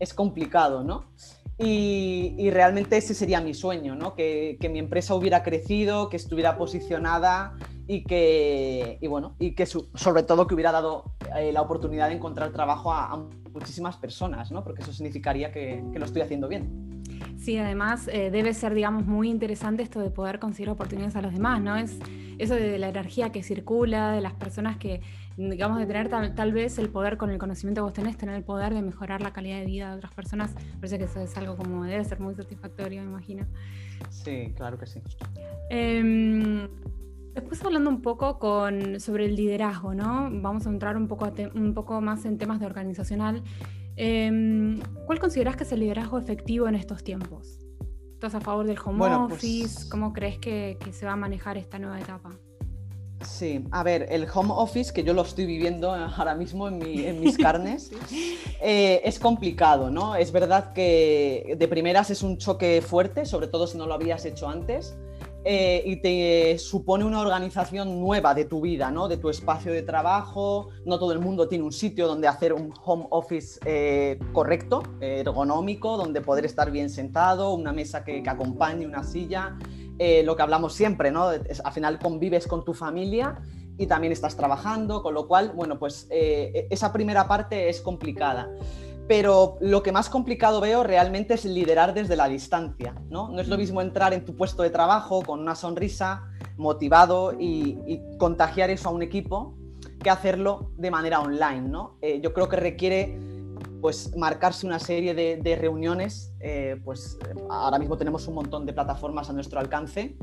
es 0.00 0.12
complicado, 0.12 0.82
¿no? 0.82 1.04
Y, 1.58 2.50
realmente 2.50 2.96
ese 2.96 3.14
sería 3.14 3.40
mi 3.40 3.54
sueño, 3.54 3.94
¿no? 3.94 4.16
Que, 4.16 4.58
mi 4.68 4.80
empresa 4.80 5.14
hubiera 5.14 5.44
crecido, 5.44 6.08
que 6.08 6.16
estuviera 6.16 6.58
posicionada 6.58 7.54
y 7.86 8.04
que, 8.04 8.98
bueno, 9.08 9.34
y 9.38 9.54
que 9.54 9.66
sobre 9.66 10.22
todo 10.22 10.46
que 10.46 10.54
hubiera 10.54 10.72
dado 10.72 11.04
eh, 11.36 11.52
la 11.52 11.62
oportunidad 11.62 12.08
de 12.08 12.14
encontrar 12.14 12.52
trabajo 12.52 12.92
a, 12.92 13.12
a 13.12 13.16
muchísimas 13.52 13.96
personas, 13.96 14.50
¿no? 14.50 14.64
Porque 14.64 14.82
eso 14.82 14.92
significaría 14.92 15.52
que, 15.52 15.82
lo 15.94 16.04
estoy 16.04 16.22
haciendo 16.22 16.48
bien. 16.48 17.02
Sí, 17.38 17.58
además 17.58 18.08
eh, 18.08 18.30
debe 18.30 18.54
ser, 18.54 18.74
digamos, 18.74 19.04
muy 19.04 19.28
interesante 19.28 19.82
esto 19.82 20.00
de 20.00 20.10
poder 20.10 20.38
conseguir 20.38 20.70
oportunidades 20.70 21.16
a 21.16 21.22
los 21.22 21.32
demás, 21.32 21.60
¿no? 21.60 21.76
Es 21.76 21.98
eso 22.38 22.54
de 22.54 22.78
la 22.78 22.88
energía 22.88 23.30
que 23.30 23.42
circula, 23.42 24.12
de 24.12 24.20
las 24.20 24.32
personas 24.32 24.76
que, 24.76 25.00
digamos, 25.36 25.78
de 25.78 25.86
tener 25.86 26.08
tal, 26.08 26.52
vez 26.52 26.78
el 26.78 26.88
poder 26.88 27.16
con 27.16 27.30
el 27.30 27.38
conocimiento 27.38 27.80
que 27.80 27.84
vos 27.84 27.92
tenés, 27.92 28.16
tener 28.16 28.36
el 28.36 28.44
poder 28.44 28.74
de 28.74 28.82
mejorar 28.82 29.22
la 29.22 29.32
calidad 29.32 29.58
de 29.58 29.66
vida 29.66 29.90
de 29.90 29.96
otras 29.96 30.14
personas, 30.14 30.54
parece 30.76 30.98
que 30.98 31.04
eso 31.04 31.20
es 31.20 31.36
algo 31.36 31.56
como 31.56 31.84
debe 31.84 32.04
ser 32.04 32.20
muy 32.20 32.34
satisfactorio, 32.34 33.02
me 33.02 33.08
imagino. 33.08 33.44
Sí, 34.10 34.52
claro 34.56 34.78
que 34.78 34.86
sí. 34.86 35.00
Em, 35.70 36.68
Después 37.34 37.64
hablando 37.64 37.88
un 37.88 38.02
poco 38.02 38.38
con, 38.38 39.00
sobre 39.00 39.24
el 39.24 39.36
liderazgo, 39.36 39.94
¿no? 39.94 40.28
Vamos 40.30 40.66
a 40.66 40.70
entrar 40.70 40.96
un 40.96 41.08
poco, 41.08 41.32
un 41.54 41.72
poco 41.72 42.00
más 42.00 42.24
en 42.26 42.36
temas 42.36 42.60
de 42.60 42.66
organizacional. 42.66 43.42
Em, 43.96 44.80
¿Cuál 45.06 45.18
consideras 45.18 45.56
que 45.56 45.64
es 45.64 45.72
el 45.72 45.80
liderazgo 45.80 46.18
efectivo 46.18 46.68
en 46.68 46.74
estos 46.74 47.02
tiempos? 47.02 47.58
¿Estás 48.14 48.34
a 48.34 48.40
favor 48.40 48.66
del 48.66 48.78
home 48.84 48.98
pues 48.98 49.12
office? 49.12 49.88
¿Cómo 49.88 50.12
crees 50.12 50.38
que, 50.38 50.78
se 50.92 51.06
va 51.06 51.12
a 51.12 51.16
manejar 51.16 51.56
esta 51.56 51.78
nueva 51.78 51.98
etapa? 51.98 52.30
Sí, 53.24 53.64
a 53.70 53.82
ver, 53.82 54.06
el 54.10 54.26
home 54.32 54.52
office, 54.52 54.92
que 54.92 55.02
yo 55.02 55.14
lo 55.14 55.22
estoy 55.22 55.46
viviendo 55.46 55.90
ahora 56.16 56.34
mismo 56.34 56.68
en, 56.68 57.20
mis 57.20 57.38
carnes, 57.38 57.92
eh, 58.60 59.00
es 59.04 59.18
complicado, 59.18 59.90
¿no? 59.90 60.16
Es 60.16 60.32
verdad 60.32 60.72
que 60.74 61.56
de 61.58 61.68
primeras 61.68 62.10
es 62.10 62.22
un 62.22 62.36
choque 62.36 62.82
fuerte, 62.82 63.24
sobre 63.24 63.46
todo 63.46 63.66
si 63.66 63.78
no 63.78 63.86
lo 63.86 63.94
habías 63.94 64.24
hecho 64.24 64.48
antes, 64.48 64.94
eh, 65.44 65.82
y 65.84 65.96
te 65.96 66.56
supone 66.58 67.04
una 67.04 67.20
organización 67.20 68.00
nueva 68.00 68.32
de 68.32 68.44
tu 68.44 68.60
vida, 68.60 68.92
¿no? 68.92 69.08
de 69.08 69.16
tu 69.16 69.28
espacio 69.28 69.72
de 69.72 69.82
trabajo. 69.82 70.68
No 70.84 70.98
todo 70.98 71.12
el 71.12 71.18
mundo 71.18 71.48
tiene 71.48 71.64
un 71.64 71.72
sitio 71.72 72.06
donde 72.06 72.28
hacer 72.28 72.52
un 72.52 72.72
home 72.84 73.06
office 73.10 73.58
eh, 73.64 74.20
correcto, 74.32 74.82
ergonómico, 75.00 75.96
donde 75.96 76.20
poder 76.20 76.44
estar 76.44 76.70
bien 76.70 76.90
sentado, 76.90 77.54
una 77.54 77.72
mesa 77.72 78.04
que, 78.04 78.22
acompañe, 78.26 78.86
una 78.86 79.02
silla. 79.02 79.58
Eh, 79.98 80.22
lo 80.22 80.36
que 80.36 80.42
hablamos 80.42 80.74
siempre, 80.74 81.10
¿no? 81.10 81.26
al 81.26 81.72
final 81.72 81.98
convives 81.98 82.46
con 82.46 82.64
tu 82.64 82.72
familia 82.72 83.40
y 83.76 83.86
también 83.86 84.12
estás 84.12 84.36
trabajando, 84.36 85.02
con 85.02 85.14
lo 85.14 85.26
cual, 85.26 85.52
bueno, 85.54 85.78
pues 85.78 86.06
esa 86.10 86.92
primera 86.92 87.26
parte 87.26 87.68
es 87.68 87.80
complicada 87.80 88.48
pero 89.12 89.58
lo 89.60 89.82
que 89.82 89.92
más 89.92 90.08
complicado 90.08 90.62
veo 90.62 90.82
realmente 90.82 91.34
es 91.34 91.44
liderar 91.44 91.92
desde 91.92 92.16
la 92.16 92.30
distancia, 92.30 92.94
¿no? 93.10 93.28
No 93.28 93.42
es 93.42 93.48
lo 93.48 93.58
mismo 93.58 93.82
entrar 93.82 94.14
en 94.14 94.24
tu 94.24 94.34
puesto 94.34 94.62
de 94.62 94.70
trabajo 94.70 95.20
con 95.20 95.38
una 95.38 95.54
sonrisa, 95.54 96.30
motivado 96.56 97.34
y, 97.38 98.00
contagiar 98.18 98.70
eso 98.70 98.88
a 98.88 98.92
un 98.92 99.02
equipo 99.02 99.54
que 100.02 100.08
hacerlo 100.08 100.70
de 100.78 100.90
manera 100.90 101.20
online, 101.20 101.60
¿no? 101.60 101.98
Eh, 102.00 102.22
yo 102.22 102.32
creo 102.32 102.48
que 102.48 102.56
requiere 102.56 103.18
pues 103.82 104.16
marcarse 104.16 104.66
una 104.66 104.78
serie 104.78 105.12
de, 105.12 105.56
reuniones, 105.56 106.32
eh, 106.40 106.80
pues 106.82 107.18
ahora 107.50 107.78
mismo 107.78 107.98
tenemos 107.98 108.26
un 108.28 108.34
montón 108.36 108.64
de 108.64 108.72
plataformas 108.72 109.28
a 109.28 109.34
nuestro 109.34 109.60
alcance, 109.60 110.16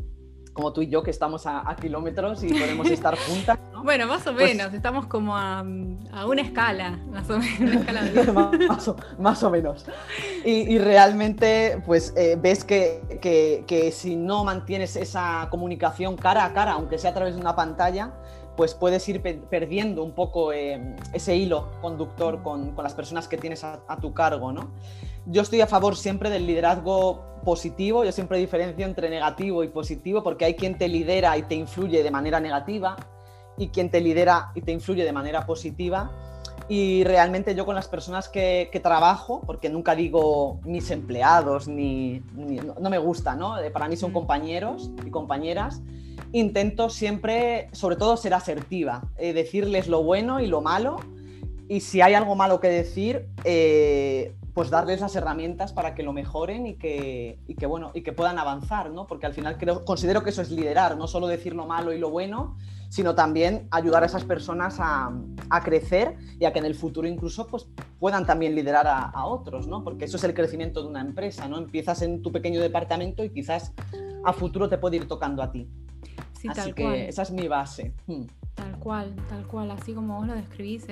como 0.53 0.73
tú 0.73 0.81
y 0.81 0.87
yo 0.87 1.03
que 1.03 1.11
estamos 1.11 1.45
a, 1.45 1.75
kilómetros 1.79 2.43
y 2.43 2.49
podemos 2.49 2.87
estar 2.91 3.17
juntas. 3.17 3.57
Bueno, 3.83 4.07
más 4.07 4.25
o 4.27 4.33
pues 4.33 4.55
menos, 4.55 4.73
estamos 4.73 5.05
como 5.05 5.35
a, 5.35 5.61
una 5.61 6.41
escala, 6.41 6.99
más 7.11 7.29
o 7.29 7.39
menos. 7.39 8.33
más, 9.17 9.43
o, 9.43 9.49
menos. 9.49 9.85
Y, 10.43 10.77
realmente, 10.79 11.81
pues 11.85 12.13
eh, 12.17 12.37
ves 12.39 12.63
que, 12.63 13.91
si 13.93 14.15
no 14.15 14.43
mantienes 14.43 14.95
esa 14.95 15.47
comunicación 15.49 16.17
cara 16.17 16.45
a 16.45 16.53
cara, 16.53 16.73
aunque 16.73 16.97
sea 16.97 17.11
a 17.11 17.13
través 17.13 17.35
de 17.35 17.41
una 17.41 17.55
pantalla, 17.55 18.13
pues 18.57 18.73
puedes 18.73 19.07
ir 19.07 19.21
perdiendo 19.21 20.03
un 20.03 20.11
poco 20.11 20.51
eh, 20.51 20.95
ese 21.13 21.35
hilo 21.35 21.69
conductor 21.81 22.43
con, 22.43 22.75
las 22.75 22.93
personas 22.93 23.29
que 23.29 23.37
tienes 23.37 23.63
a, 23.63 23.79
a 23.87 23.97
tu 23.97 24.13
cargo, 24.13 24.51
¿no? 24.51 24.71
Yo 25.25 25.41
estoy 25.41 25.61
a 25.61 25.67
favor 25.67 25.95
siempre 25.95 26.29
del 26.29 26.47
liderazgo 26.47 27.29
positivo, 27.43 28.03
yo 28.03 28.11
siempre 28.11 28.37
diferencio 28.37 28.85
entre 28.85 29.09
negativo 29.09 29.63
y 29.63 29.69
positivo 29.69 30.23
porque 30.23 30.45
hay 30.45 30.55
quien 30.55 30.77
te 30.77 30.87
lidera 30.87 31.37
y 31.37 31.43
te 31.43 31.55
influye 31.55 32.03
de 32.03 32.11
manera 32.11 32.39
negativa 32.39 32.95
y 33.57 33.69
quien 33.69 33.89
te 33.89 34.01
lidera 34.01 34.51
y 34.55 34.61
te 34.61 34.71
influye 34.71 35.03
de 35.03 35.11
manera 35.11 35.45
positiva. 35.45 36.11
Y 36.67 37.03
realmente 37.03 37.55
yo 37.55 37.65
con 37.65 37.73
las 37.73 37.87
personas 37.87 38.29
que, 38.29 38.69
trabajo, 38.83 39.41
porque 39.45 39.69
nunca 39.69 39.95
digo 39.95 40.59
mis 40.63 40.91
empleados, 40.91 41.67
ni, 41.67 42.21
no, 42.79 42.89
me 42.89 42.99
gusta, 42.99 43.35
¿no? 43.35 43.55
Para 43.73 43.87
mí 43.87 43.97
son 43.97 44.11
compañeros 44.11 44.91
y 45.03 45.09
compañeras, 45.09 45.81
intento 46.31 46.91
siempre, 46.91 47.69
sobre 47.71 47.95
todo, 47.95 48.17
ser 48.17 48.35
asertiva, 48.35 49.01
eh, 49.17 49.33
decirles 49.33 49.87
lo 49.87 50.03
bueno 50.03 50.39
y 50.39 50.47
lo 50.47 50.61
malo. 50.61 50.97
Y 51.67 51.81
si 51.81 52.01
hay 52.01 52.13
algo 52.13 52.35
malo 52.35 52.59
que 52.59 52.67
decir, 52.67 53.27
eh, 53.43 54.35
pues 54.59 54.69
darles 54.69 54.99
las 54.99 55.15
herramientas 55.15 55.71
para 55.71 55.95
que 55.95 56.03
lo 56.03 56.11
mejoren 56.11 56.67
y 56.67 56.73
que, 56.73 57.39
y 57.47 57.55
que, 57.55 57.65
bueno, 57.65 57.91
y 57.93 58.01
que 58.01 58.11
puedan 58.11 58.37
avanzar, 58.37 58.91
¿no? 58.91 59.07
Porque 59.07 59.25
al 59.25 59.33
final 59.33 59.57
creo, 59.57 59.85
considero 59.85 60.21
que 60.21 60.31
eso 60.31 60.41
es 60.41 60.51
liderar, 60.51 60.97
no 60.97 61.07
solo 61.07 61.27
decir 61.27 61.55
lo 61.55 61.65
malo 61.65 61.93
y 61.93 61.97
lo 61.97 62.09
bueno, 62.09 62.57
sino 62.89 63.15
también 63.15 63.69
ayudar 63.71 64.03
a 64.03 64.07
esas 64.07 64.25
personas 64.25 64.75
a, 64.81 65.17
a 65.49 65.63
crecer 65.63 66.17
y 66.41 66.43
a 66.43 66.51
que 66.51 66.59
en 66.59 66.65
el 66.65 66.75
futuro 66.75 67.07
incluso 67.07 67.47
pues, 67.47 67.67
puedan 68.01 68.25
también 68.25 68.53
liderar 68.53 68.85
a, 68.85 69.03
a, 69.03 69.27
otros, 69.27 69.65
¿no? 69.65 69.81
Porque 69.81 70.03
eso 70.03 70.17
es 70.17 70.25
el 70.25 70.33
crecimiento 70.33 70.81
de 70.81 70.89
una 70.89 70.99
empresa, 70.99 71.47
¿no? 71.47 71.57
Empiezas 71.57 72.01
en 72.01 72.21
tu 72.21 72.29
pequeño 72.29 72.59
departamento 72.59 73.23
y 73.23 73.29
quizás 73.29 73.71
a 74.25 74.33
futuro 74.33 74.67
te 74.67 74.77
puede 74.77 74.97
ir 74.97 75.07
tocando 75.07 75.41
a 75.41 75.53
ti. 75.53 75.69
Así 76.49 76.73
que 76.73 77.07
esa 77.07 77.21
es 77.21 77.31
mi 77.31 77.47
base. 77.47 77.93
Hmm. 78.07 78.23
Tal 78.59 78.77
cual, 78.77 79.15
tal 79.29 79.47
cual, 79.47 79.71
así 79.71 79.93
como 79.93 80.17
vos 80.17 80.27
lo 80.27 80.35
describís. 80.35 80.85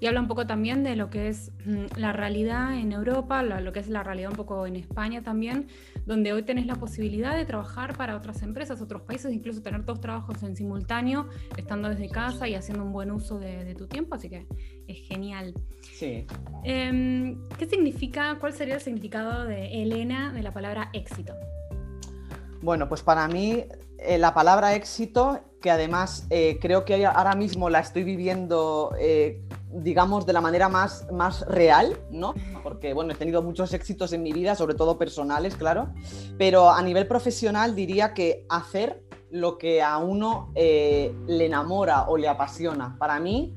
Y 0.00 0.06
habla 0.06 0.20
un 0.20 0.28
poco 0.28 0.46
también 0.46 0.82
de 0.82 0.96
lo 0.96 1.10
que 1.10 1.28
es 1.28 1.52
mm, 1.66 1.98
la 1.98 2.14
realidad 2.14 2.74
en 2.74 2.90
Europa, 2.92 3.42
lo, 3.42 3.70
que 3.70 3.80
es 3.80 3.88
la 3.90 4.02
realidad 4.02 4.30
un 4.30 4.36
poco 4.36 4.66
en 4.66 4.76
España 4.76 5.22
también, 5.22 5.66
donde 6.06 6.32
hoy 6.32 6.42
tenés 6.42 6.64
la 6.64 6.76
posibilidad 6.76 7.36
de 7.36 7.44
trabajar 7.44 7.98
para 7.98 8.16
otras 8.16 8.40
empresas, 8.40 8.80
otros 8.80 9.02
países, 9.02 9.30
incluso 9.30 9.60
tener 9.60 9.84
dos 9.84 10.00
trabajos 10.00 10.42
en 10.42 10.56
simultáneo, 10.56 11.28
estando 11.58 11.90
desde 11.90 12.08
casa 12.08 12.48
y 12.48 12.54
haciendo 12.54 12.82
un 12.82 12.92
buen 12.92 13.10
uso 13.10 13.38
de, 13.38 13.74
tu 13.74 13.86
tiempo, 13.86 14.14
así 14.14 14.30
que 14.30 14.46
es 14.88 15.06
genial. 15.06 15.52
Sí. 15.92 16.26
Em, 16.64 17.46
¿Qué 17.58 17.66
significa, 17.66 18.38
cuál 18.40 18.54
sería 18.54 18.76
el 18.76 18.80
significado 18.80 19.44
de 19.44 19.82
Elena 19.82 20.32
de 20.32 20.42
la 20.42 20.52
palabra 20.54 20.88
éxito? 20.94 21.34
Bueno, 22.62 22.88
pues 22.88 23.02
para 23.02 23.28
mí 23.28 23.64
eh, 24.04 24.18
la 24.18 24.34
palabra 24.34 24.74
éxito, 24.74 25.40
que 25.60 25.70
además 25.70 26.26
eh, 26.30 26.58
creo 26.60 26.84
que 26.84 27.06
ahora 27.06 27.34
mismo 27.34 27.70
la 27.70 27.80
estoy 27.80 28.02
viviendo, 28.02 28.94
eh, 28.98 29.40
digamos, 29.70 30.26
de 30.26 30.32
la 30.32 30.40
manera 30.40 30.68
más, 30.68 31.06
más 31.12 31.46
real, 31.46 31.96
¿no? 32.10 32.34
Porque, 32.62 32.94
bueno, 32.94 33.12
he 33.12 33.16
tenido 33.16 33.42
muchos 33.42 33.72
éxitos 33.72 34.12
en 34.12 34.22
mi 34.22 34.32
vida, 34.32 34.54
sobre 34.56 34.74
todo 34.74 34.98
personales, 34.98 35.54
claro, 35.54 35.94
pero 36.36 36.70
a 36.70 36.82
nivel 36.82 37.06
profesional 37.06 37.76
diría 37.76 38.12
que 38.12 38.44
hacer 38.48 39.02
lo 39.30 39.56
que 39.56 39.82
a 39.82 39.98
uno 39.98 40.52
le 40.54 41.46
enamora 41.46 42.08
o 42.08 42.18
le 42.18 42.28
apasiona. 42.28 42.96
Para 42.98 43.18
mí, 43.18 43.56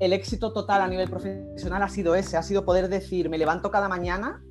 el 0.00 0.12
éxito 0.12 0.52
total 0.52 0.82
a 0.82 0.88
nivel 0.88 1.08
profesional 1.08 1.82
ha 1.82 1.88
sido 1.88 2.14
ese, 2.14 2.36
ha 2.36 2.42
sido 2.42 2.64
poder 2.64 2.88
decir, 2.88 3.30
me 3.30 3.38
levanto 3.38 3.70
cada 3.70 3.88
mañana 3.88 4.42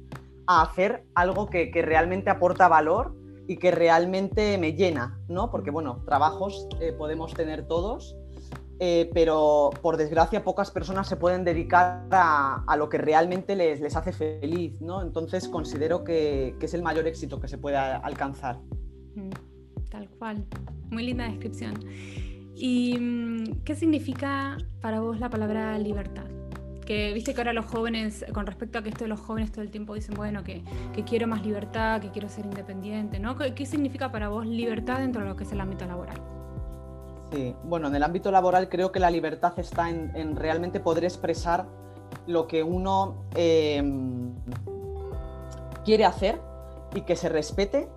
a 0.47 0.63
hacer 0.63 1.05
algo 1.13 1.47
que, 1.47 1.69
que 1.69 1.81
realmente 1.81 2.29
aporta 2.29 2.67
valor 2.67 3.13
y 3.47 3.57
que 3.57 3.71
realmente 3.71 4.57
me 4.57 4.73
llena, 4.73 5.19
¿no? 5.27 5.51
Porque, 5.51 5.71
bueno, 5.71 6.01
trabajos 6.05 6.67
eh, 6.79 6.93
podemos 6.93 7.33
tener 7.33 7.67
todos, 7.67 8.15
eh, 8.79 9.09
pero 9.13 9.69
por 9.81 9.97
desgracia 9.97 10.43
pocas 10.43 10.71
personas 10.71 11.07
se 11.07 11.15
pueden 11.15 11.43
dedicar 11.43 12.07
a, 12.11 12.75
lo 12.77 12.89
que 12.89 12.97
realmente 12.97 13.55
les, 13.55 13.81
les, 13.81 13.95
hace 13.95 14.11
feliz, 14.11 14.79
¿no? 14.81 15.01
Entonces 15.01 15.47
considero 15.47 16.03
que, 16.03 16.55
que, 16.59 16.65
es 16.65 16.73
el 16.73 16.81
mayor 16.81 17.07
éxito 17.07 17.39
que 17.39 17.47
se 17.47 17.57
puede 17.57 17.77
alcanzar. 17.77 18.59
Tal 19.89 20.09
cual. 20.17 20.45
Muy 20.89 21.03
linda 21.03 21.25
descripción. 21.25 21.73
¿Y 22.55 22.97
mm, 22.99 23.63
qué 23.63 23.75
significa 23.75 24.57
para 24.81 25.01
vos 25.01 25.19
la 25.19 25.29
palabra 25.29 25.77
libertad? 25.77 26.25
Que 26.83 27.13
viste 27.13 27.33
que 27.33 27.41
ahora 27.41 27.53
los 27.53 27.65
jóvenes, 27.65 28.25
con 28.33 28.45
respecto 28.45 28.79
a 28.79 28.81
que 28.83 28.89
esto 28.89 29.05
de 29.05 29.09
los 29.09 29.19
jóvenes 29.19 29.51
todo 29.51 29.61
el 29.61 29.71
tiempo 29.71 29.93
dicen, 29.93 30.15
bueno, 30.15 30.43
que, 30.43 30.63
quiero 31.05 31.27
más 31.27 31.43
libertad, 31.45 32.01
que 32.01 32.09
quiero 32.09 32.29
ser 32.29 32.45
independiente, 32.45 33.19
¿no? 33.19 33.37
¿Qué, 33.37 33.65
significa 33.65 34.11
para 34.11 34.29
vos 34.29 34.45
libertad 34.45 34.99
dentro 34.99 35.21
de 35.21 35.29
lo 35.29 35.35
que 35.35 35.43
es 35.43 35.51
el 35.51 35.61
ámbito 35.61 35.85
laboral? 35.85 36.17
Sí, 37.31 37.55
bueno, 37.63 37.87
en 37.87 37.95
el 37.95 38.03
ámbito 38.03 38.31
laboral 38.31 38.69
creo 38.69 38.91
que 38.91 38.99
la 38.99 39.09
libertad 39.09 39.53
está 39.57 39.89
en, 39.89 40.35
realmente 40.35 40.79
poder 40.79 41.03
expresar 41.03 41.65
lo 42.27 42.47
que 42.47 42.61
uno 42.61 43.25
em, 43.35 44.33
quiere 45.83 46.05
hacer 46.05 46.39
y 46.93 47.01
que 47.01 47.15
se 47.15 47.29
respete 47.29 47.89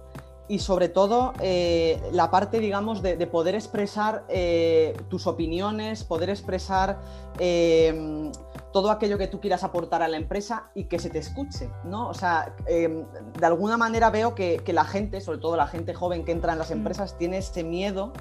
y 0.48 0.60
sobre 0.60 0.88
todo 0.88 1.32
eh, 1.40 2.00
la 2.12 2.30
parte, 2.30 2.60
digamos, 2.60 3.02
de, 3.02 3.26
poder 3.26 3.54
expresar 3.54 4.24
eh, 4.28 4.96
tus 5.08 5.26
opiniones, 5.26 6.04
poder 6.04 6.30
expresar 6.30 6.98
em, 7.38 8.30
todo 8.76 8.90
aquello 8.90 9.16
que 9.16 9.26
tú 9.26 9.40
quieras 9.40 9.64
aportar 9.64 10.02
a 10.02 10.08
la 10.08 10.18
empresa 10.18 10.68
y 10.74 10.84
que 10.84 10.98
se 10.98 11.08
te 11.08 11.18
escuche, 11.18 11.70
¿no? 11.84 12.10
O 12.10 12.12
sea, 12.12 12.54
em, 12.66 13.06
de 13.40 13.46
alguna 13.46 13.78
manera 13.78 14.10
veo 14.10 14.34
que, 14.34 14.62
la 14.66 14.84
gente, 14.84 15.22
sobre 15.22 15.38
todo 15.38 15.56
la 15.56 15.66
gente 15.66 15.94
joven 15.94 16.26
que 16.26 16.32
entra 16.32 16.52
en 16.52 16.58
las 16.58 16.70
empresas, 16.70 17.16
tiene 17.16 17.38
ese 17.38 17.64
miedo 17.64 18.12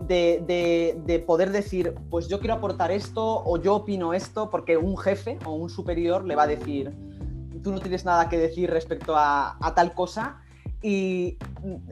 de, 0.00 1.24
poder 1.24 1.52
decir, 1.52 1.94
pues 2.10 2.26
yo 2.26 2.40
quiero 2.40 2.54
aportar 2.54 2.90
esto 2.90 3.44
o 3.44 3.58
yo 3.58 3.76
opino 3.76 4.12
esto, 4.12 4.50
porque 4.50 4.76
un 4.76 4.98
jefe 4.98 5.38
o 5.46 5.52
un 5.52 5.70
superior 5.70 6.24
le 6.24 6.34
va 6.34 6.42
a 6.42 6.48
decir, 6.48 6.92
tú 7.62 7.70
no 7.70 7.78
tienes 7.78 8.04
nada 8.04 8.28
que 8.28 8.38
decir 8.38 8.70
respecto 8.70 9.14
a 9.16 9.72
tal 9.76 9.94
cosa 9.94 10.42
y 10.82 11.38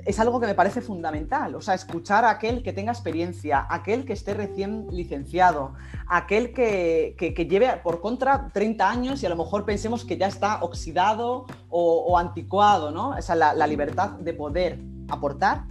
es 0.05 0.19
algo 0.19 0.41
que 0.41 0.47
me 0.47 0.55
parece 0.55 0.81
fundamental, 0.81 1.55
o 1.55 1.61
sea, 1.61 1.75
escuchar 1.75 2.25
a 2.25 2.31
aquel 2.31 2.63
que 2.63 2.73
tenga 2.73 2.93
experiencia, 2.93 3.67
aquel 3.71 4.05
que 4.05 4.13
esté 4.13 4.35
recién 4.35 4.87
licenciado, 4.91 5.75
aquel 6.09 6.53
que, 6.53 7.15
lleve 7.49 7.69
por 7.83 8.01
contra 8.01 8.49
30 8.53 8.91
años 8.91 9.23
y 9.23 9.27
a 9.27 9.29
lo 9.29 9.37
mejor 9.37 9.65
pensemos 9.65 10.05
que 10.05 10.17
ya 10.17 10.27
está 10.27 10.63
oxidado 10.63 11.47
o, 11.69 12.19
anticuado, 12.19 12.91
¿no? 12.91 13.11
O 13.11 13.23
sea, 13.23 13.37
la, 13.37 13.67
libertad 13.67 14.11
de 14.11 14.35
poder 14.35 14.81
aportar 15.09 15.65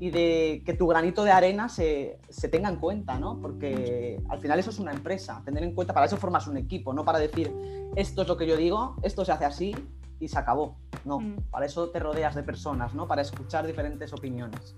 y 0.00 0.10
de 0.10 0.62
que 0.66 0.74
tu 0.74 0.88
granito 0.88 1.22
de 1.22 1.30
arena 1.30 1.68
se, 1.68 2.18
se, 2.28 2.48
tenga 2.48 2.68
en 2.68 2.76
cuenta, 2.76 3.18
¿no? 3.18 3.40
Porque 3.40 4.20
al 4.28 4.40
final 4.40 4.58
eso 4.58 4.70
es 4.70 4.80
una 4.80 4.92
empresa, 4.92 5.42
tener 5.44 5.62
en 5.62 5.74
cuenta, 5.74 5.94
para 5.94 6.06
eso 6.06 6.16
formas 6.16 6.48
un 6.48 6.56
equipo, 6.56 6.92
no 6.92 7.04
para 7.04 7.20
decir, 7.20 7.52
esto 7.94 8.22
es 8.22 8.28
lo 8.28 8.36
que 8.36 8.48
yo 8.48 8.56
digo, 8.56 8.96
esto 9.02 9.24
se 9.24 9.30
hace 9.30 9.44
así 9.44 9.74
y 10.20 10.28
se 10.28 10.38
acabó. 10.38 10.76
No, 11.04 11.20
mm. 11.20 11.36
para 11.50 11.66
eso 11.66 11.90
te 11.90 11.98
rodeas 11.98 12.34
de 12.34 12.42
personas, 12.42 12.94
¿no? 12.94 13.06
Para 13.06 13.22
escuchar 13.22 13.66
diferentes 13.66 14.12
opiniones. 14.12 14.74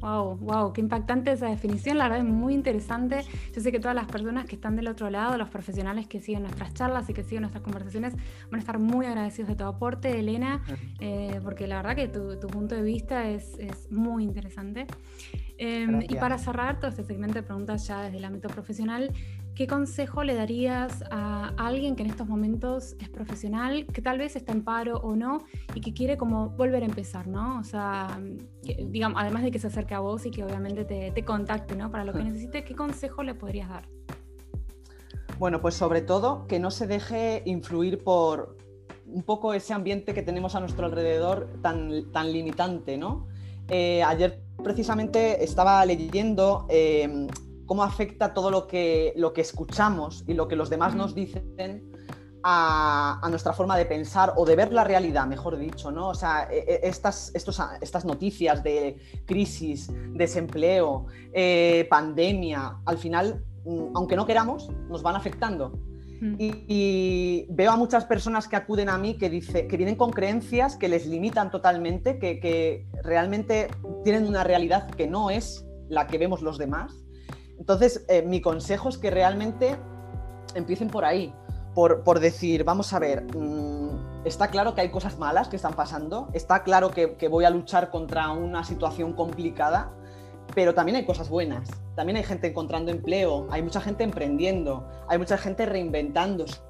Wow, 0.00 0.36
wow, 0.36 0.72
qué 0.72 0.80
impactante 0.80 1.32
esa 1.32 1.48
definición, 1.48 1.98
la 1.98 2.04
verdad 2.04 2.26
es 2.26 2.32
muy 2.32 2.54
interesante. 2.54 3.22
Yo 3.54 3.60
sé 3.60 3.70
que 3.70 3.78
todas 3.78 3.94
las 3.94 4.06
personas 4.06 4.46
que 4.46 4.54
están 4.54 4.74
del 4.74 4.88
otro 4.88 5.10
lado, 5.10 5.36
los 5.36 5.50
profesionales 5.50 6.06
que 6.06 6.20
siguen 6.20 6.42
nuestras 6.42 6.72
charlas 6.72 7.10
y 7.10 7.12
que 7.12 7.22
siguen 7.22 7.42
nuestras 7.42 7.62
conversaciones, 7.62 8.14
van 8.50 8.54
a 8.54 8.58
estar 8.58 8.78
muy 8.78 9.04
agradecidos 9.04 9.50
de 9.50 9.56
tu 9.56 9.64
aporte, 9.64 10.18
Elena, 10.18 10.62
eh, 11.00 11.38
porque 11.44 11.66
la 11.66 11.82
verdad 11.82 11.96
que 11.96 12.08
tu, 12.08 12.48
punto 12.48 12.74
de 12.74 12.82
vista 12.82 13.28
es, 13.28 13.58
es 13.58 13.92
muy 13.92 14.24
interesante. 14.24 14.86
Em, 15.62 16.00
y 16.00 16.14
para 16.14 16.38
cerrar 16.38 16.80
todo 16.80 16.88
este 16.88 17.04
segmento 17.04 17.34
de 17.34 17.42
preguntas 17.42 17.86
ya 17.86 18.00
desde 18.04 18.16
el 18.16 18.24
ámbito 18.24 18.48
profesional, 18.48 19.12
¿qué 19.54 19.66
consejo 19.66 20.24
le 20.24 20.34
darías 20.34 21.04
a 21.10 21.52
alguien 21.58 21.96
que 21.96 22.02
en 22.02 22.08
estos 22.08 22.26
momentos 22.26 22.96
es 22.98 23.10
profesional, 23.10 23.84
que 23.92 24.00
tal 24.00 24.16
vez 24.16 24.36
está 24.36 24.52
en 24.52 24.64
paro 24.64 24.96
o 25.00 25.16
no, 25.16 25.44
y 25.74 25.82
que 25.82 25.92
quiere 25.92 26.16
como 26.16 26.48
volver 26.48 26.82
a 26.82 26.86
empezar, 26.86 27.26
¿no? 27.26 27.58
O 27.58 27.62
sea, 27.62 28.18
digamos, 28.62 29.20
además 29.20 29.42
de 29.42 29.50
que 29.50 29.58
se 29.58 29.66
acerque 29.66 29.92
a 29.92 30.00
vos 30.00 30.24
y 30.24 30.30
que 30.30 30.42
obviamente 30.42 30.86
te, 30.86 31.10
te 31.10 31.24
contacte, 31.26 31.76
¿no? 31.76 31.90
Para 31.90 32.06
lo 32.06 32.14
que 32.14 32.24
necesite, 32.24 32.64
¿qué 32.64 32.74
consejo 32.74 33.22
le 33.22 33.34
podrías 33.34 33.68
dar? 33.68 33.86
Bueno, 35.38 35.60
pues 35.60 35.74
sobre 35.74 36.00
todo 36.00 36.46
que 36.46 36.58
no 36.58 36.70
se 36.70 36.86
deje 36.86 37.42
influir 37.44 38.02
por 38.02 38.56
un 39.04 39.24
poco 39.24 39.52
ese 39.52 39.74
ambiente 39.74 40.14
que 40.14 40.22
tenemos 40.22 40.54
a 40.54 40.60
nuestro 40.60 40.86
alrededor 40.86 41.50
tan, 41.60 42.10
tan 42.12 42.32
limitante, 42.32 42.96
¿no? 42.96 43.28
Eh, 43.68 44.02
ayer 44.02 44.42
precisamente 44.62 45.42
estaba 45.44 45.84
leyendo 45.84 46.66
em, 46.68 47.28
cómo 47.66 47.82
afecta 47.82 48.34
todo 48.34 48.50
lo 48.50 48.66
que, 48.66 49.12
lo 49.16 49.32
que 49.32 49.40
escuchamos 49.40 50.24
y 50.26 50.34
lo 50.34 50.48
que 50.48 50.56
los 50.56 50.70
demás 50.70 50.94
nos 50.94 51.14
dicen 51.14 51.90
a, 52.42 53.26
nuestra 53.30 53.52
forma 53.52 53.76
de 53.76 53.86
pensar 53.86 54.32
o 54.36 54.44
de 54.44 54.56
ver 54.56 54.72
la 54.72 54.84
realidad, 54.84 55.26
mejor 55.26 55.56
dicho, 55.58 55.90
¿no? 55.90 56.08
O 56.08 56.14
sea, 56.14 56.48
e, 56.50 56.58
e, 56.58 56.80
estas, 56.82 57.32
estas 57.34 58.04
noticias 58.04 58.62
de 58.62 58.96
crisis, 59.26 59.90
desempleo, 60.12 61.06
eh, 61.32 61.86
pandemia, 61.90 62.80
al 62.86 62.98
final, 62.98 63.44
mm, 63.64 63.94
aunque 63.94 64.16
no 64.16 64.26
queramos, 64.26 64.70
nos 64.88 65.02
van 65.02 65.16
afectando. 65.16 65.78
Y, 66.38 67.46
veo 67.50 67.70
a 67.70 67.76
muchas 67.76 68.04
personas 68.04 68.46
que 68.46 68.56
acuden 68.56 68.88
a 68.88 68.98
mí 68.98 69.16
que, 69.16 69.30
dice, 69.30 69.66
que 69.66 69.76
vienen 69.76 69.96
con 69.96 70.10
creencias 70.10 70.76
que 70.76 70.88
les 70.88 71.06
limitan 71.06 71.50
totalmente, 71.50 72.18
que, 72.18 72.86
realmente 73.02 73.68
tienen 74.04 74.26
una 74.26 74.44
realidad 74.44 74.90
que 74.90 75.06
no 75.06 75.30
es 75.30 75.64
la 75.88 76.06
que 76.06 76.18
vemos 76.18 76.42
los 76.42 76.58
demás. 76.58 76.94
Entonces, 77.58 78.04
eh, 78.08 78.22
mi 78.22 78.40
consejo 78.40 78.88
es 78.88 78.98
que 78.98 79.10
realmente 79.10 79.76
empiecen 80.54 80.88
por 80.88 81.04
ahí, 81.04 81.32
por, 81.74 82.20
decir, 82.20 82.64
vamos 82.64 82.92
a 82.92 82.98
ver, 82.98 83.24
mm, 83.34 84.26
está 84.26 84.48
claro 84.48 84.74
que 84.74 84.82
hay 84.82 84.90
cosas 84.90 85.18
malas 85.18 85.48
que 85.48 85.56
están 85.56 85.74
pasando, 85.74 86.28
está 86.34 86.62
claro 86.62 86.90
que, 86.90 87.14
que 87.14 87.28
voy 87.28 87.44
a 87.44 87.50
luchar 87.50 87.90
contra 87.90 88.30
una 88.32 88.64
situación 88.64 89.14
complicada, 89.14 89.92
pero 90.54 90.74
también 90.74 90.96
hay 90.96 91.04
cosas 91.04 91.28
buenas. 91.28 91.68
También 91.94 92.16
hay 92.16 92.24
gente 92.24 92.48
encontrando 92.48 92.90
empleo, 92.90 93.46
hay 93.50 93.62
mucha 93.62 93.80
gente 93.80 94.04
emprendiendo, 94.04 94.88
hay 95.08 95.18
mucha 95.18 95.36
gente 95.38 95.66
reinventándose. 95.66 96.60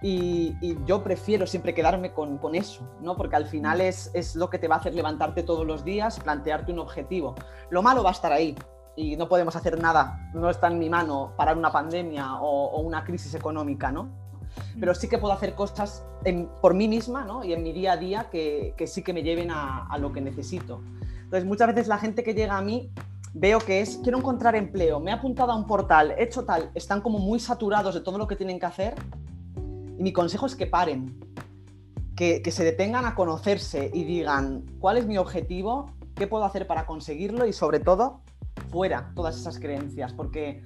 Y, 0.00 0.54
yo 0.86 1.02
prefiero 1.02 1.46
siempre 1.46 1.74
quedarme 1.74 2.12
con, 2.12 2.54
eso, 2.54 2.88
¿no? 3.00 3.16
porque 3.16 3.36
al 3.36 3.46
final 3.46 3.80
es, 3.80 4.10
es, 4.14 4.36
lo 4.36 4.48
que 4.48 4.58
te 4.58 4.68
va 4.68 4.76
a 4.76 4.78
hacer 4.78 4.94
levantarte 4.94 5.42
todos 5.42 5.66
los 5.66 5.84
días, 5.84 6.20
plantearte 6.20 6.72
un 6.72 6.78
objetivo. 6.78 7.34
Lo 7.70 7.82
malo 7.82 8.02
va 8.02 8.10
a 8.10 8.12
estar 8.12 8.32
ahí 8.32 8.54
y 8.94 9.16
no 9.16 9.28
podemos 9.28 9.54
hacer 9.56 9.80
nada, 9.80 10.30
no 10.34 10.50
está 10.50 10.68
en 10.68 10.78
mi 10.78 10.88
mano 10.88 11.32
parar 11.36 11.56
una 11.56 11.70
pandemia 11.70 12.36
o, 12.40 12.80
una 12.80 13.04
crisis 13.04 13.34
económica, 13.34 13.90
¿no? 13.90 14.08
pero 14.80 14.94
sí 14.94 15.08
que 15.08 15.18
puedo 15.18 15.32
hacer 15.32 15.54
cosas 15.54 16.04
por 16.60 16.74
mí 16.74 16.88
misma 16.88 17.24
¿no? 17.24 17.44
y 17.44 17.52
en 17.52 17.62
mi 17.62 17.72
día 17.72 17.92
a 17.92 17.96
día 17.96 18.28
que, 18.30 18.74
que 18.76 18.86
sí 18.86 19.02
que 19.02 19.12
me 19.12 19.22
lleven 19.22 19.50
a, 19.50 19.86
a, 19.86 19.98
lo 19.98 20.12
que 20.12 20.20
necesito. 20.20 20.82
Entonces, 21.28 21.44
muchas 21.44 21.68
veces 21.68 21.88
la 21.88 21.98
gente 21.98 22.24
que 22.24 22.32
llega 22.32 22.56
a 22.56 22.62
mí 22.62 22.90
veo 23.34 23.58
que 23.58 23.82
es, 23.82 24.00
quiero 24.02 24.16
encontrar 24.16 24.56
empleo, 24.56 24.98
me 24.98 25.10
he 25.10 25.14
apuntado 25.14 25.52
a 25.52 25.56
un 25.56 25.66
portal, 25.66 26.14
he 26.16 26.22
hecho 26.22 26.46
tal, 26.46 26.70
están 26.74 27.02
como 27.02 27.18
muy 27.18 27.38
saturados 27.38 27.94
de 27.94 28.00
todo 28.00 28.16
lo 28.16 28.26
que 28.26 28.34
tienen 28.34 28.58
que 28.58 28.64
hacer. 28.64 28.94
Y 29.98 30.02
mi 30.02 30.12
consejo 30.12 30.46
es 30.46 30.56
que 30.56 30.66
paren, 30.66 31.20
que, 32.16 32.42
se 32.50 32.64
detengan 32.64 33.04
a 33.04 33.14
conocerse 33.14 33.90
y 33.92 34.04
digan, 34.04 34.64
¿cuál 34.80 34.96
es 34.96 35.06
mi 35.06 35.18
objetivo? 35.18 35.92
qué 36.14 36.26
puedo 36.26 36.44
hacer 36.44 36.66
para 36.66 36.84
conseguirlo 36.84 37.46
y 37.46 37.52
sobre 37.52 37.78
todo 37.78 38.22
fuera 38.70 39.12
todas 39.14 39.36
esas 39.36 39.58
creencias, 39.58 40.12
porque 40.14 40.62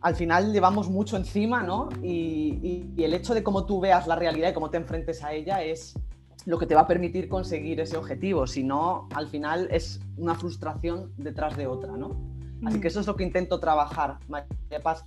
al 0.00 0.14
final 0.16 0.52
llevamos 0.52 0.88
mucho 0.88 1.16
encima, 1.16 1.62
¿no? 1.62 1.88
Y, 2.02 2.94
el 2.96 3.14
hecho 3.14 3.34
de 3.34 3.42
cómo 3.42 3.66
tú 3.66 3.80
veas 3.80 4.06
la 4.06 4.16
realidad 4.16 4.50
y 4.50 4.52
cómo 4.52 4.70
te 4.70 4.76
enfrentes 4.76 5.22
a 5.22 5.32
ella 5.32 5.62
es 5.62 5.94
lo 6.44 6.58
que 6.58 6.66
te 6.66 6.74
va 6.74 6.82
a 6.82 6.86
permitir 6.86 7.28
conseguir 7.28 7.80
ese 7.80 7.96
objetivo. 7.96 8.46
Si 8.46 8.62
no, 8.62 9.08
al 9.14 9.28
final 9.28 9.68
es 9.70 10.00
una 10.16 10.34
frustración 10.34 11.12
detrás 11.16 11.56
de 11.56 11.66
otra, 11.66 11.92
¿no? 11.96 12.16
Así 12.64 12.80
que 12.80 12.86
mm. 12.86 12.90
eso 12.90 13.00
es 13.00 13.06
lo 13.06 13.16
que 13.16 13.24
intento 13.24 13.58
trabajar 13.58 14.18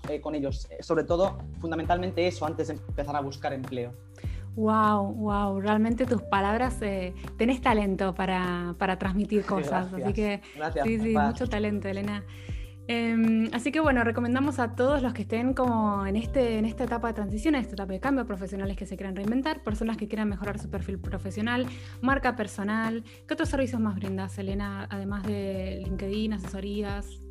eh, 0.10 0.22
con 0.22 0.36
ellos. 0.36 0.68
Eh, 0.72 0.84
sobre 0.84 1.04
todo, 1.04 1.38
fundamentalmente 1.60 2.28
eso, 2.28 2.46
antes 2.46 2.68
de 2.68 2.74
empezar 2.74 3.16
a 3.16 3.22
buscar 3.22 3.54
empleo. 3.54 3.94
Wow, 4.56 5.14
wow, 5.16 5.60
realmente 5.60 6.06
tus 6.06 6.22
palabras, 6.22 6.82
eh, 6.82 7.14
tenés 7.38 7.62
talento 7.62 8.16
para, 8.16 8.76
transmitir 8.98 9.46
cosas, 9.46 9.92
así 9.94 10.14
que 10.14 10.42
sí, 10.84 11.00
sí, 11.00 11.16
mucho 11.18 11.48
talento, 11.48 11.90
Elena. 11.90 12.24
Em, 12.88 13.50
así 13.54 13.72
que 13.72 13.80
bueno, 13.80 14.04
recomendamos 14.04 14.60
a 14.60 14.76
todos 14.76 15.02
los 15.02 15.14
que 15.14 15.24
estén 15.24 15.54
como 15.54 16.06
en, 16.06 16.16
este, 16.16 16.58
en 16.60 16.66
esta 16.66 16.84
etapa 16.84 17.08
de 17.08 17.14
transición, 17.14 17.56
en 17.56 17.62
esta 17.62 17.74
etapa 17.74 17.94
de 17.94 18.00
cambio, 18.00 18.26
profesionales 18.26 18.78
que 18.78 18.86
se 18.86 18.96
quieran 18.96 19.16
reinventar, 19.16 19.64
personas 19.64 19.98
que 19.98 20.08
quieran 20.08 20.30
mejorar 20.30 20.60
su 20.60 20.70
perfil 20.70 21.00
profesional, 21.00 21.66
marca 22.02 22.36
personal. 22.36 23.04
¿Qué 23.28 23.34
otros 23.34 23.50
servicios 23.50 23.82
más 23.82 23.96
brindas, 23.96 24.38
Elena, 24.38 24.88
además 24.90 25.24
de 25.24 25.82
LinkedIn, 25.84 26.34
asesorías? 26.34 27.25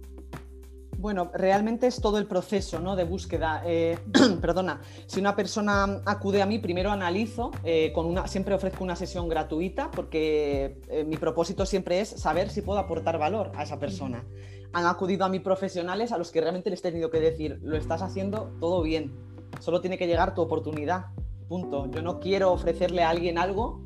Bueno, 0.99 1.31
realmente 1.35 1.87
es 1.87 2.01
todo 2.01 2.19
el 2.19 2.27
proceso 2.27 2.81
¿no? 2.81 2.97
de 2.97 3.05
búsqueda. 3.05 3.63
Eh, 3.67 3.99
perdona, 4.41 4.81
si 5.07 5.21
una 5.21 5.37
persona 5.37 6.01
acude 6.05 6.43
a 6.43 6.47
mí, 6.47 6.59
primero 6.59 6.91
analizo, 6.91 7.51
eh, 7.63 7.93
con 7.93 8.07
una, 8.07 8.27
siempre 8.27 8.55
ofrezco 8.55 8.85
una 8.85 8.97
sesión 8.97 9.29
gratuita 9.29 9.91
porque 9.91 10.81
eh, 10.89 11.05
mi 11.05 11.17
propósito 11.17 11.67
siempre 11.67 12.01
es 12.01 12.09
saber 12.09 12.51
si 12.51 12.63
puedo 12.63 12.79
aportar 12.79 13.19
valor 13.19 13.53
a 13.55 13.63
esa 13.63 13.79
persona 13.79 14.25
han 14.73 14.87
acudido 14.87 15.25
a 15.25 15.29
mí 15.29 15.39
profesionales 15.39 16.11
a 16.11 16.19
los 16.19 16.33
que 16.33 16.41
realmente 16.41 16.69
les 16.69 16.81
he 16.81 16.91
tenido 16.91 17.09
que 17.09 17.21
decir, 17.21 17.61
lo 17.63 17.77
estás 17.77 18.03
haciendo 18.03 18.53
todo 18.59 18.83
bien, 18.83 19.15
solo 19.61 19.81
tiene 19.81 19.97
que 19.97 20.09
llegar 20.09 20.35
tu 20.35 20.43
oportunidad, 20.43 21.07
punto. 21.49 21.89
Yo 21.91 22.03
no 22.03 22.19
quiero 22.19 22.53
ofrecerle 22.53 23.05
a 23.05 23.11
alguien 23.11 23.39
algo 23.39 23.84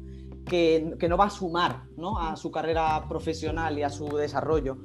que, 0.49 0.97
no 1.09 1.17
va 1.17 1.27
a 1.27 1.31
sumar 1.31 1.85
¿no? 1.97 2.19
a 2.19 2.37
su 2.37 2.51
carrera 2.51 3.07
profesional 3.09 3.79
y 3.79 3.83
a 3.83 3.91
su 3.91 4.09
desarrollo. 4.17 4.79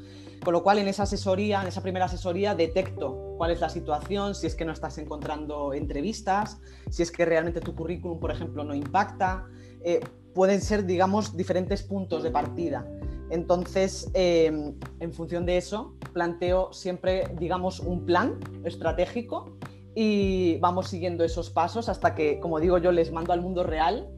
Con 0.43 0.54
lo 0.54 0.62
cual, 0.62 0.78
en 0.80 0.88
esa 0.89 1.04
asesoría, 1.04 1.62
en 1.62 1.67
esa 1.67 1.82
primera 1.82 2.06
asesoría, 2.06 2.54
detecto 2.54 3.36
cuál 3.38 3.52
es 3.52 3.62
la 3.62 3.69
situación, 3.69 4.36
si 4.36 4.45
es 4.45 4.56
que 4.56 4.65
no 4.65 4.73
estás 4.73 4.97
encontrando 4.97 5.73
entrevistas, 5.73 6.60
si 6.89 7.02
es 7.02 7.12
que 7.12 7.23
realmente 7.26 7.62
tu 7.62 7.73
currículum, 7.73 8.19
por 8.19 8.30
ejemplo, 8.30 8.63
no 8.63 8.76
impacta. 8.76 9.47
Eh, 9.84 10.02
pueden 10.34 10.62
ser, 10.62 10.86
digamos, 10.86 11.38
diferentes 11.38 11.82
puntos 11.84 12.23
de 12.23 12.32
partida. 12.32 12.86
Entonces, 13.30 14.10
em, 14.13 14.76
en 14.99 15.13
función 15.13 15.45
de 15.45 15.58
eso, 15.58 15.95
planteo 16.12 16.73
siempre, 16.73 17.34
digamos, 17.39 17.80
un 17.80 18.06
plan 18.06 18.39
estratégico 18.63 19.58
y 19.95 20.58
vamos 20.58 20.88
siguiendo 20.88 21.23
esos 21.23 21.49
pasos 21.49 21.89
hasta 21.89 22.15
que, 22.15 22.39
como 22.39 22.60
digo 22.60 22.78
yo, 22.78 22.91
les 22.91 23.12
mando 23.12 23.34
al 23.34 23.41
mundo 23.41 23.63
real. 23.63 24.10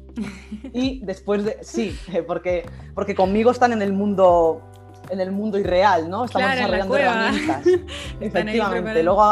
Y 0.73 0.99
después 1.05 1.43
de. 1.43 1.57
Sí, 1.61 1.97
porque, 2.27 2.65
porque 2.93 3.15
conmigo 3.15 3.51
están 3.51 3.73
en 3.73 3.81
el 3.81 3.93
mundo. 3.93 4.61
En 5.09 5.19
el 5.19 5.31
mundo 5.31 5.59
irreal, 5.59 6.09
¿no? 6.09 6.25
Estamos 6.25 6.49
desarrollando 6.49 6.97
herramientas. 6.97 7.63
Efectivamente. 8.19 9.03
Luego 9.03 9.23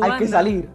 hay 0.00 0.18
que 0.18 0.28
salir. 0.28 0.70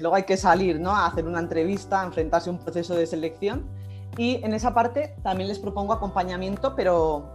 Luego 0.00 0.14
hay 0.14 0.22
que 0.22 0.36
salir, 0.36 0.78
¿no? 0.78 0.92
A 0.92 1.06
hacer 1.06 1.26
una 1.26 1.40
entrevista, 1.40 2.02
a 2.02 2.04
enfrentarse 2.04 2.48
a 2.48 2.52
un 2.52 2.60
proceso 2.60 2.94
de 2.94 3.06
selección 3.06 3.68
y 4.16 4.36
en 4.44 4.54
esa 4.54 4.72
parte 4.74 5.16
también 5.22 5.48
les 5.48 5.58
propongo 5.58 5.92
acompañamiento, 5.92 6.76
pero 6.76 7.28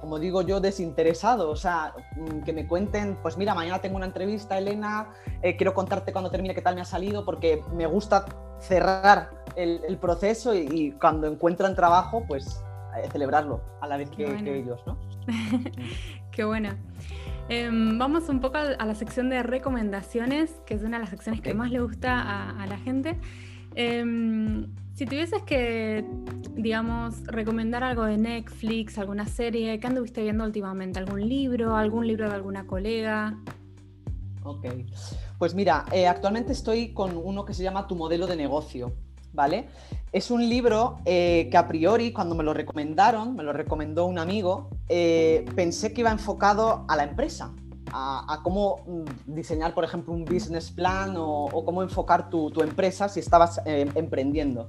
como 0.00 0.18
digo 0.18 0.42
yo, 0.42 0.60
desinteresado. 0.60 1.50
O 1.50 1.56
sea, 1.56 1.94
mm, 2.16 2.42
que 2.42 2.52
me 2.52 2.66
cuenten, 2.66 3.16
pues 3.22 3.36
mira, 3.36 3.54
mañana 3.54 3.80
tengo 3.80 3.96
una 3.96 4.06
entrevista, 4.06 4.58
Elena, 4.58 5.08
eh, 5.42 5.56
quiero 5.56 5.74
contarte 5.74 6.12
cuando 6.12 6.30
termine 6.30 6.54
qué 6.54 6.62
tal 6.62 6.74
me 6.74 6.82
ha 6.82 6.86
salido, 6.86 7.24
porque 7.24 7.62
me 7.72 7.86
gusta 7.86 8.26
cerrar 8.60 9.30
el, 9.58 9.98
proceso 9.98 10.54
y, 10.54 10.92
cuando 10.92 11.26
encuentran 11.26 11.74
trabajo, 11.74 12.24
pues 12.26 12.62
eh, 12.96 13.08
celebrarlo 13.10 13.60
a 13.80 13.86
la 13.86 13.96
vez 13.96 14.10
que, 14.10 14.24
ellos, 14.24 14.80
¿no? 14.86 14.98
qué 16.32 16.44
buena. 16.44 16.76
Em, 17.48 17.98
vamos 17.98 18.28
un 18.28 18.40
poco 18.40 18.58
a 18.58 18.84
la 18.84 18.94
sección 18.94 19.30
de 19.30 19.42
recomendaciones, 19.42 20.50
que 20.66 20.74
es 20.74 20.82
una 20.82 20.98
de 20.98 21.02
las 21.02 21.10
secciones 21.10 21.40
que 21.40 21.54
más 21.54 21.70
le 21.70 21.80
gusta 21.80 22.20
a, 22.20 22.62
a 22.62 22.66
la 22.66 22.78
gente. 22.78 23.18
Em, 23.74 24.66
si 24.94 25.06
tuvieses 25.06 25.42
que, 25.44 26.04
digamos, 26.54 27.24
recomendar 27.26 27.84
algo 27.84 28.04
de 28.04 28.16
Netflix, 28.16 28.98
alguna 28.98 29.26
serie, 29.26 29.78
¿qué 29.78 29.86
anduviste 29.86 30.22
viendo 30.22 30.44
últimamente? 30.44 30.98
¿Algún 30.98 31.28
libro? 31.28 31.76
¿Algún 31.76 32.06
libro 32.06 32.28
de 32.28 32.34
alguna 32.34 32.66
colega? 32.66 33.38
Ok. 34.42 34.66
Pues 35.38 35.54
mira, 35.54 35.84
eh, 35.92 36.08
actualmente 36.08 36.52
estoy 36.52 36.92
con 36.92 37.16
uno 37.16 37.44
que 37.44 37.54
se 37.54 37.62
llama 37.62 37.86
Tu 37.86 37.94
modelo 37.94 38.26
de 38.26 38.34
negocio, 38.34 38.92
¿vale? 39.32 39.68
Es 40.12 40.30
un 40.30 40.48
libro 40.48 40.98
eh, 41.04 41.48
que 41.50 41.56
a 41.56 41.68
priori, 41.68 42.12
cuando 42.12 42.34
me 42.34 42.44
lo 42.44 42.54
recomendaron, 42.54 43.36
me 43.36 43.42
lo 43.42 43.52
recomendó 43.52 44.06
un 44.06 44.18
amigo, 44.18 44.70
eh, 44.88 45.44
pensé 45.54 45.92
que 45.92 46.00
iba 46.00 46.10
enfocado 46.10 46.84
a 46.88 46.96
la 46.96 47.04
empresa, 47.04 47.52
a, 47.92 48.40
cómo 48.42 48.84
mm, 48.86 49.34
diseñar, 49.34 49.74
por 49.74 49.84
ejemplo, 49.84 50.12
un 50.12 50.24
business 50.24 50.70
plan 50.70 51.14
o, 51.16 51.48
cómo 51.64 51.82
enfocar 51.82 52.28
tu, 52.28 52.50
empresa 52.62 53.08
si 53.08 53.20
estabas 53.20 53.60
emprendiendo 53.64 54.68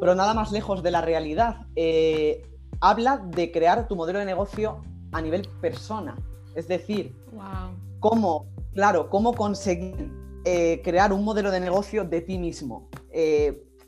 pero 0.00 0.14
nada 0.14 0.34
más 0.34 0.52
lejos 0.52 0.82
de 0.82 0.90
la 0.90 1.00
realidad. 1.00 1.66
Eh, 1.76 2.46
habla 2.80 3.18
de 3.18 3.50
crear 3.50 3.88
tu 3.88 3.96
modelo 3.96 4.18
de 4.18 4.24
negocio 4.24 4.82
a 5.12 5.20
nivel 5.20 5.48
persona. 5.60 6.16
Es 6.54 6.68
decir, 6.68 7.14
cómo, 8.00 8.46
claro, 8.74 9.08
cómo 9.10 9.34
conseguir 9.34 10.10
eh, 10.44 10.80
crear 10.84 11.12
un 11.12 11.24
modelo 11.24 11.50
de 11.50 11.60
negocio 11.60 12.04
de 12.04 12.20
ti 12.20 12.38
mismo. 12.38 12.88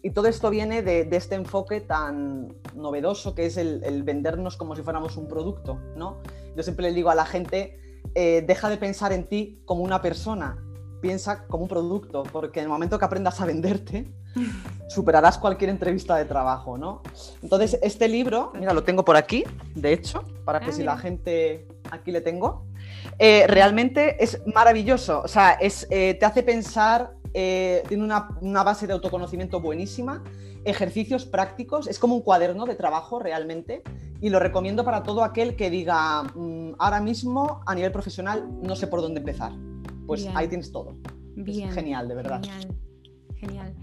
Eh, 0.07 0.09
y 0.09 0.11
todo 0.11 0.29
esto 0.29 0.51
viene 0.51 0.83
de, 0.83 1.09
este 1.13 1.35
enfoque 1.35 1.81
tan 1.81 2.55
novedoso 2.75 3.35
que 3.35 3.47
es 3.47 3.57
el, 3.57 4.03
vendernos 4.03 4.57
como 4.57 4.77
si 4.77 4.83
fuéramos 4.83 5.17
un 5.17 5.29
producto, 5.29 5.79
¿no? 5.97 6.19
Yo 6.57 6.63
siempre 6.63 6.85
le 6.85 6.93
digo 6.93 7.11
a 7.11 7.15
la 7.15 7.27
gente, 7.27 7.79
deja 8.15 8.71
de 8.71 8.79
pensar 8.79 9.13
en 9.13 9.29
ti 9.29 9.61
como 9.67 9.83
una 9.83 10.01
persona, 10.01 10.57
piensa 11.03 11.47
como 11.47 11.65
un 11.65 11.69
producto, 11.69 12.23
porque 12.33 12.61
en 12.61 12.65
el 12.65 12.71
momento 12.71 12.99
que 12.99 13.05
aprendas 13.05 13.41
a 13.41 13.47
venderte, 13.47 14.11
superarás 14.89 15.39
cualquier 15.39 15.71
entrevista 15.71 16.17
de 16.17 16.25
trabajo, 16.25 16.79
¿no? 16.79 17.03
Entonces, 17.43 17.79
este 17.83 18.09
libro, 18.09 18.53
mira, 18.59 18.73
lo 18.73 18.85
tengo 18.85 19.05
por 19.05 19.17
aquí, 19.17 19.45
de 19.75 19.93
hecho, 19.93 20.25
para 20.45 20.61
que 20.61 20.71
ah, 20.71 20.73
si 20.73 20.83
la 20.83 20.97
gente, 20.97 21.67
aquí 21.91 22.13
le 22.13 22.21
tengo, 22.21 22.67
eh, 23.19 23.47
realmente 23.47 24.23
es 24.23 24.41
maravilloso, 24.47 25.23
o 25.23 25.29
sea, 25.29 25.53
es, 25.53 25.87
eh, 25.91 26.15
te 26.15 26.27
hace 26.27 26.43
pensar, 26.43 27.13
eh, 27.39 27.83
tiene 27.87 28.03
una, 28.03 28.63
base 28.63 28.87
de 28.87 28.95
autoconocimiento 28.95 29.61
buenísima, 29.61 30.25
ejercicios 30.65 31.27
prácticos, 31.27 31.87
es 31.87 31.99
como 31.99 32.15
un 32.15 32.23
cuaderno 32.23 32.65
de 32.65 32.77
trabajo 32.77 33.19
realmente, 33.19 33.83
y 34.23 34.31
lo 34.31 34.39
recomiendo 34.39 34.87
para 34.87 35.03
todo 35.03 35.23
aquel 35.23 35.55
que 35.55 35.69
diga, 35.69 36.23
mm, 36.23 36.77
ahora 36.79 37.03
mismo 37.03 37.61
a 37.67 37.75
nivel 37.75 37.93
profesional 37.93 38.49
no 38.63 38.75
sé 38.75 38.87
por 38.87 39.03
dónde 39.03 39.21
empezar. 39.21 39.53
Pues 40.07 40.27
ahí 40.35 40.49
tienes 40.49 40.73
todo. 40.73 40.97
Bien. 41.35 41.71
genial, 41.73 42.09
de 42.09 42.15
verdad. 42.15 42.41
Genial. 42.43 42.75
Genial. 43.37 43.75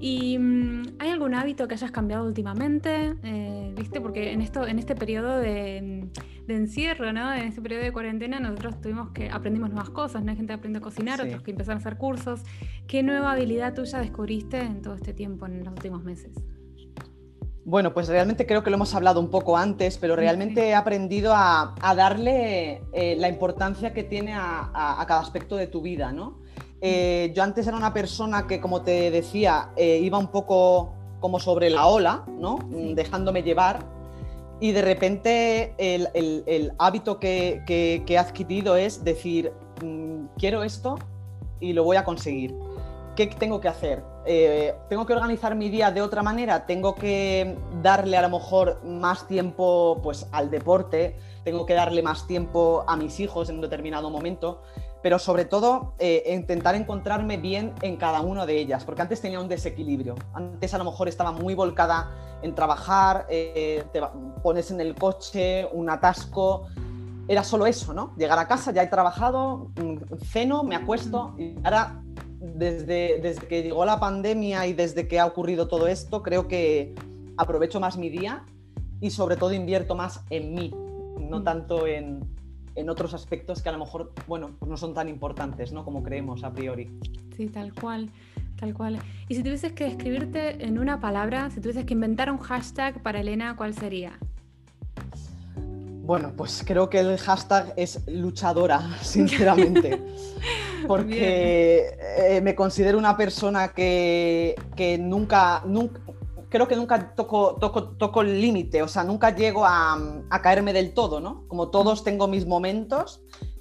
¿Y 0.00 0.38
mm, 0.38 0.96
hay 0.98 1.10
algún 1.10 1.34
hábito 1.34 1.68
que 1.68 1.74
hayas 1.74 1.90
cambiado 1.90 2.24
últimamente? 2.24 3.16
Eh, 3.22 3.74
¿Viste? 3.76 4.00
Porque 4.00 4.32
en, 4.32 4.40
esto, 4.40 4.66
en 4.66 4.78
este 4.78 4.94
periodo 4.94 5.36
de, 5.36 6.08
encierro, 6.54 7.12
¿no? 7.12 7.32
En 7.32 7.48
este 7.48 7.60
periodo 7.60 7.82
de 7.82 7.92
cuarentena, 7.92 8.40
nosotros 8.40 8.80
tuvimos 8.80 9.10
que 9.10 9.30
aprendimos 9.30 9.70
nuevas 9.70 9.90
cosas, 9.90 10.22
¿no? 10.24 10.30
Hay 10.30 10.36
gente 10.36 10.52
que 10.52 10.58
aprendió 10.58 10.78
a 10.78 10.82
cocinar, 10.82 11.20
otros 11.20 11.42
que 11.42 11.50
empezaron 11.50 11.78
a 11.78 11.80
hacer 11.80 11.96
cursos. 11.96 12.42
¿Qué 12.86 13.02
nueva 13.02 13.32
habilidad 13.32 13.74
tuya 13.74 13.98
descubriste 13.98 14.60
en 14.60 14.82
todo 14.82 14.94
este 14.94 15.12
tiempo, 15.12 15.46
en 15.46 15.64
los 15.64 15.72
últimos 15.72 16.04
meses? 16.04 16.32
Bueno, 17.64 17.92
pues 17.92 18.08
realmente 18.08 18.46
creo 18.46 18.62
que 18.62 18.70
lo 18.70 18.76
hemos 18.76 18.94
hablado 18.94 19.20
un 19.20 19.30
poco 19.30 19.56
antes, 19.56 19.98
pero 19.98 20.16
realmente 20.16 20.68
he 20.68 20.74
aprendido 20.74 21.34
a, 21.34 21.74
darle 21.94 22.82
eh, 22.92 23.16
la 23.18 23.28
importancia 23.28 23.92
que 23.92 24.04
tiene 24.04 24.32
a, 24.32 25.00
a, 25.00 25.06
cada 25.06 25.20
aspecto 25.20 25.56
de 25.56 25.66
tu 25.66 25.82
vida, 25.82 26.10
¿no? 26.10 26.40
Eh, 26.80 27.32
yo 27.34 27.42
antes 27.42 27.66
era 27.66 27.76
una 27.76 27.92
persona 27.92 28.46
que, 28.46 28.60
como 28.60 28.82
te 28.82 29.10
decía, 29.10 29.70
eh, 29.76 29.98
iba 29.98 30.18
un 30.18 30.28
poco 30.28 30.94
como 31.20 31.40
sobre 31.40 31.70
la 31.70 31.86
ola, 31.86 32.24
¿no? 32.28 32.58
Dejándome 32.94 33.42
llevar. 33.42 33.97
Y 34.60 34.72
de 34.72 34.82
repente 34.82 35.74
el, 35.78 36.72
hábito 36.78 37.20
que, 37.20 37.62
he 38.06 38.18
adquirido 38.18 38.76
es 38.76 39.04
decir, 39.04 39.52
mm, 39.82 40.26
quiero 40.36 40.62
esto 40.62 40.98
y 41.60 41.72
lo 41.72 41.84
voy 41.84 41.96
a 41.96 42.04
conseguir. 42.04 42.54
¿Qué 43.14 43.26
tengo 43.26 43.60
que 43.60 43.68
hacer? 43.68 44.02
Eh, 44.26 44.74
¿Tengo 44.88 45.06
que 45.06 45.12
organizar 45.12 45.54
mi 45.56 45.70
día 45.70 45.90
de 45.90 46.02
otra 46.02 46.22
manera? 46.22 46.66
¿Tengo 46.66 46.94
que 46.94 47.56
darle 47.82 48.16
a 48.16 48.22
lo 48.22 48.30
mejor 48.30 48.84
más 48.84 49.26
tiempo 49.26 50.00
pues, 50.02 50.28
al 50.32 50.50
deporte? 50.50 51.16
¿Tengo 51.44 51.66
que 51.66 51.74
darle 51.74 52.02
más 52.02 52.26
tiempo 52.26 52.84
a 52.86 52.96
mis 52.96 53.18
hijos 53.20 53.48
en 53.48 53.56
un 53.56 53.62
determinado 53.62 54.10
momento? 54.10 54.60
Pero 55.02 55.18
sobre 55.18 55.44
todo 55.44 55.94
eh, 55.98 56.24
intentar 56.34 56.74
encontrarme 56.74 57.36
bien 57.36 57.72
en 57.82 57.96
cada 57.96 58.20
una 58.20 58.46
de 58.46 58.58
ellas, 58.58 58.84
porque 58.84 59.02
antes 59.02 59.20
tenía 59.20 59.40
un 59.40 59.48
desequilibrio. 59.48 60.16
Antes 60.34 60.74
a 60.74 60.78
lo 60.78 60.84
mejor 60.84 61.08
estaba 61.08 61.32
muy 61.32 61.54
volcada 61.54 62.10
en 62.42 62.54
trabajar, 62.54 63.26
eh, 63.28 63.84
te 63.92 64.00
pones 64.42 64.70
en 64.70 64.80
el 64.80 64.94
coche, 64.94 65.68
un 65.72 65.90
atasco, 65.90 66.66
era 67.28 67.44
solo 67.44 67.66
eso, 67.66 67.92
¿no? 67.92 68.14
Llegar 68.16 68.38
a 68.38 68.48
casa, 68.48 68.72
ya 68.72 68.82
he 68.82 68.86
trabajado, 68.86 69.70
mm, 69.76 70.16
ceno, 70.24 70.64
me 70.64 70.74
acuesto 70.74 71.34
y 71.38 71.54
ahora 71.62 72.02
desde, 72.40 73.20
desde 73.20 73.46
que 73.46 73.62
llegó 73.62 73.84
la 73.84 74.00
pandemia 74.00 74.66
y 74.66 74.72
desde 74.72 75.06
que 75.08 75.20
ha 75.20 75.26
ocurrido 75.26 75.68
todo 75.68 75.88
esto, 75.88 76.22
creo 76.22 76.48
que 76.48 76.94
aprovecho 77.36 77.80
más 77.80 77.96
mi 77.96 78.08
día 78.08 78.44
y 79.00 79.10
sobre 79.10 79.36
todo 79.36 79.52
invierto 79.52 79.94
más 79.94 80.24
en 80.30 80.54
mí, 80.54 80.74
no 81.18 81.40
mm. 81.40 81.44
tanto 81.44 81.86
en, 81.86 82.20
en 82.78 82.88
otros 82.88 83.12
aspectos 83.14 83.62
que 83.62 83.68
a 83.68 83.72
lo 83.72 83.78
mejor, 83.78 84.12
bueno, 84.26 84.50
pues 84.58 84.68
no 84.68 84.76
son 84.76 84.94
tan 84.94 85.08
importantes, 85.08 85.72
¿no? 85.72 85.84
Como 85.84 86.02
creemos 86.02 86.44
a 86.44 86.52
priori. 86.52 86.88
Sí, 87.36 87.48
tal 87.48 87.74
cual, 87.74 88.10
tal 88.58 88.74
cual. 88.74 88.98
Y 89.28 89.34
si 89.34 89.42
tuvieses 89.42 89.72
que 89.72 89.84
describirte 89.84 90.64
en 90.64 90.78
una 90.78 91.00
palabra, 91.00 91.50
si 91.50 91.60
tuvieses 91.60 91.84
que 91.84 91.94
inventar 91.94 92.30
un 92.30 92.38
hashtag 92.38 93.02
para 93.02 93.20
Elena, 93.20 93.56
¿cuál 93.56 93.74
sería? 93.74 94.18
Bueno, 96.08 96.32
pues 96.36 96.62
creo 96.64 96.88
que 96.88 97.00
el 97.00 97.18
hashtag 97.18 97.74
es 97.76 98.00
luchadora, 98.06 98.80
sinceramente. 99.02 100.00
Porque 100.86 101.90
eh, 101.98 102.40
me 102.40 102.54
considero 102.54 102.96
una 102.96 103.16
persona 103.16 103.68
que, 103.68 104.54
que 104.76 104.96
nunca, 104.96 105.62
nunca, 105.66 106.00
creo 106.48 106.68
que 106.68 106.76
nunca 106.76 107.14
toco, 107.14 107.56
toco, 107.56 107.90
toco 107.90 108.22
el 108.22 108.40
límite, 108.40 108.82
o 108.82 108.88
sea, 108.88 109.04
nunca 109.04 109.34
llego 109.34 109.64
a, 109.64 109.98
a, 110.30 110.42
caerme 110.42 110.72
del 110.72 110.94
todo, 110.94 111.20
¿no? 111.20 111.46
Como 111.48 111.68
todos 111.68 112.04
tengo 112.04 112.26
mis 112.26 112.46
momentos, 112.46 113.20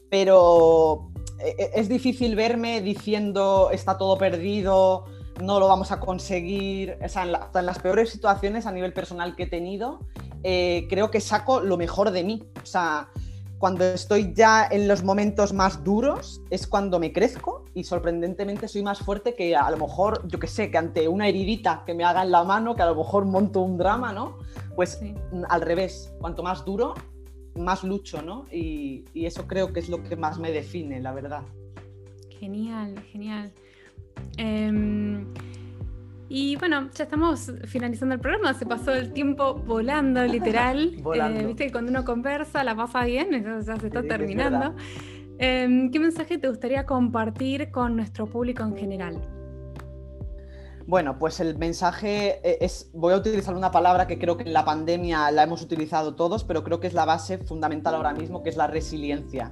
pero 0.09 1.09
e, 1.39 1.49
e, 1.49 1.71
es 1.79 1.89
difícil 1.89 2.35
verme 2.35 2.81
diciendo 2.81 3.69
está 3.71 3.97
todo 3.97 4.17
perdido, 4.17 5.05
no 5.41 5.59
lo 5.59 5.67
vamos 5.67 5.91
a 5.91 5.99
conseguir, 5.99 6.97
o 7.03 7.09
sea, 7.09 7.23
en, 7.23 7.35
en 7.53 7.65
las 7.65 7.79
peores 7.79 8.09
situaciones 8.09 8.65
a 8.65 8.71
nivel 8.71 8.93
personal 8.93 9.35
que 9.35 9.43
he 9.43 9.47
tenido, 9.47 9.99
eh, 10.43 10.87
creo 10.89 11.11
que 11.11 11.19
saco 11.19 11.59
lo 11.61 11.77
mejor 11.77 12.11
de 12.11 12.23
mí, 12.23 12.43
o 12.61 12.65
sea, 12.65 13.09
cuando 13.57 13.83
estoy 13.85 14.33
ya 14.33 14.67
en 14.69 14.87
los 14.87 15.03
momentos 15.03 15.53
más 15.53 15.83
duros 15.83 16.41
es 16.49 16.67
cuando 16.67 16.99
me 16.99 17.11
crezco 17.11 17.65
y 17.73 17.83
sorprendentemente 17.83 18.67
soy 18.67 18.83
más 18.83 18.99
fuerte 18.99 19.33
que 19.33 19.55
a 19.55 19.69
lo 19.71 19.77
mejor, 19.77 20.27
yo 20.27 20.39
que 20.39 20.47
sé, 20.47 20.69
que 20.69 20.77
ante 20.77 21.07
una 21.07 21.27
heridita 21.27 21.83
que 21.85 21.93
me 21.93 22.03
haga 22.03 22.23
en 22.23 22.31
la 22.31 22.43
mano, 22.43 22.75
que 22.75 22.83
a 22.83 22.87
lo 22.87 22.95
mejor 22.95 23.25
monto 23.25 23.61
un 23.61 23.77
drama, 23.77 24.13
¿no? 24.13 24.37
Pues 24.75 24.99
al 25.49 25.61
revés, 25.61 26.13
cuanto 26.19 26.43
más 26.43 26.65
duro, 26.65 26.93
más 27.55 27.83
lucho, 27.83 28.21
¿no? 28.21 28.45
Y, 28.51 29.05
y, 29.13 29.25
eso 29.25 29.47
creo 29.47 29.73
que 29.73 29.79
es 29.79 29.89
lo 29.89 30.03
que 30.03 30.15
más 30.15 30.37
me 30.37 30.51
define, 30.51 31.01
la 31.01 31.11
verdad. 31.11 31.41
Genial, 32.39 32.99
genial. 33.11 33.51
Eh... 34.37 35.25
Y 36.29 36.57
bueno, 36.57 36.89
ya 36.93 37.05
estamos 37.05 37.51
finalizando 37.65 38.15
el 38.15 38.21
programa, 38.21 38.53
se 38.53 38.65
pasó 38.65 38.93
el 38.93 39.13
tiempo 39.13 39.55
volando, 39.55 40.23
literal. 40.25 40.97
volando. 41.01 41.39
Eh, 41.39 41.45
Viste 41.45 41.65
que 41.67 41.71
cuando 41.71 41.91
uno 41.91 42.03
conversa 42.03 42.63
la 42.63 42.75
pasa 42.75 43.05
bien, 43.05 43.33
eso 43.33 43.59
ya 43.61 43.79
se 43.79 43.87
está 43.87 44.03
terminando. 44.03 44.75
Eh, 45.39 45.89
¿Qué 45.91 45.99
mensaje 45.99 46.37
te 46.37 46.49
gustaría 46.49 46.85
compartir 46.85 47.71
con 47.71 47.95
nuestro 47.95 48.25
público 48.25 48.63
en 48.63 48.75
general? 48.75 49.21
Bueno, 50.87 51.19
pues 51.19 51.41
el 51.41 51.57
mensaje 51.57 52.39
e-, 52.43 52.57
es, 52.61 52.89
voy 52.93 53.13
a 53.13 53.17
utilizar 53.17 53.55
una 53.55 53.71
palabra 53.71 54.07
que 54.07 54.17
creo 54.17 54.37
que 54.37 54.43
en 54.43 54.53
la 54.53 54.65
pandemia 54.65 55.29
la 55.31 55.43
hemos 55.43 55.61
utilizado 55.61 56.15
todos, 56.15 56.43
pero 56.43 56.63
creo 56.63 56.79
que 56.79 56.87
es 56.87 56.93
la 56.93 57.05
base 57.05 57.37
fundamental 57.37 57.93
ahora 57.95 58.13
mismo, 58.13 58.41
que 58.41 58.49
es 58.49 58.57
la 58.57 58.67
resiliencia. 58.67 59.51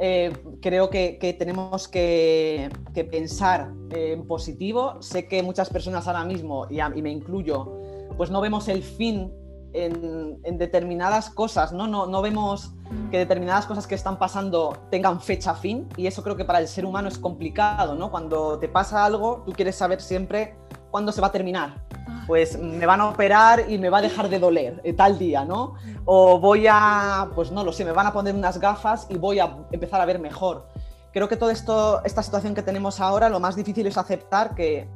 Eh, 0.00 0.32
creo 0.60 0.90
que, 0.90 1.36
tenemos 1.38 1.88
que, 1.88 2.70
pensar 3.10 3.72
en 3.90 4.26
positivo. 4.26 5.00
Sé 5.00 5.26
que 5.26 5.42
muchas 5.42 5.70
personas 5.70 6.06
ahora 6.06 6.24
mismo, 6.24 6.66
y, 6.70 7.02
me 7.02 7.10
incluyo, 7.10 7.72
pues 8.16 8.30
no 8.30 8.40
vemos 8.40 8.68
el 8.68 8.82
fin 8.82 9.32
en, 9.72 10.58
determinadas 10.58 11.30
cosas, 11.30 11.72
¿no? 11.72 11.86
¿no? 11.86 12.06
No 12.06 12.22
vemos 12.22 12.74
que 13.10 13.18
determinadas 13.18 13.66
cosas 13.66 13.86
que 13.86 13.94
están 13.94 14.18
pasando 14.18 14.76
tengan 14.90 15.20
fecha 15.20 15.54
fin 15.54 15.88
y 15.96 16.06
eso 16.06 16.22
creo 16.22 16.36
que 16.36 16.44
para 16.44 16.58
el 16.58 16.68
ser 16.68 16.84
humano 16.84 17.08
es 17.08 17.18
complicado, 17.18 17.94
¿no? 17.94 18.10
Cuando 18.10 18.58
te 18.58 18.68
pasa 18.68 19.04
algo, 19.04 19.42
tú 19.46 19.52
quieres 19.52 19.76
saber 19.76 20.02
siempre 20.02 20.56
cuándo 20.90 21.10
se 21.10 21.20
va 21.20 21.28
a 21.28 21.32
terminar 21.32 21.82
pues 22.26 22.58
me 22.58 22.86
van 22.86 23.00
a 23.00 23.08
operar 23.08 23.70
y 23.70 23.78
me 23.78 23.90
va 23.90 23.98
a 23.98 24.02
dejar 24.02 24.28
de 24.28 24.38
doler 24.38 24.80
eh, 24.84 24.92
tal 24.92 25.18
día, 25.18 25.44
¿no? 25.44 25.74
O 26.04 26.38
voy 26.38 26.66
a, 26.68 27.28
pues 27.34 27.50
no 27.50 27.64
lo 27.64 27.72
sé, 27.72 27.84
me 27.84 27.92
van 27.92 28.06
a 28.06 28.12
poner 28.12 28.34
unas 28.34 28.58
gafas 28.58 29.06
y 29.08 29.16
voy 29.16 29.38
a 29.38 29.56
empezar 29.70 30.00
a 30.00 30.04
ver 30.04 30.18
mejor. 30.18 30.66
Creo 31.12 31.28
que 31.28 31.36
toda 31.36 31.52
esta 31.52 32.22
situación 32.22 32.54
que 32.54 32.62
tenemos 32.62 33.00
ahora, 33.00 33.28
lo 33.28 33.38
más 33.38 33.54
difícil 33.54 33.86
es 33.86 33.98
aceptar 33.98 34.54
que, 34.54 34.88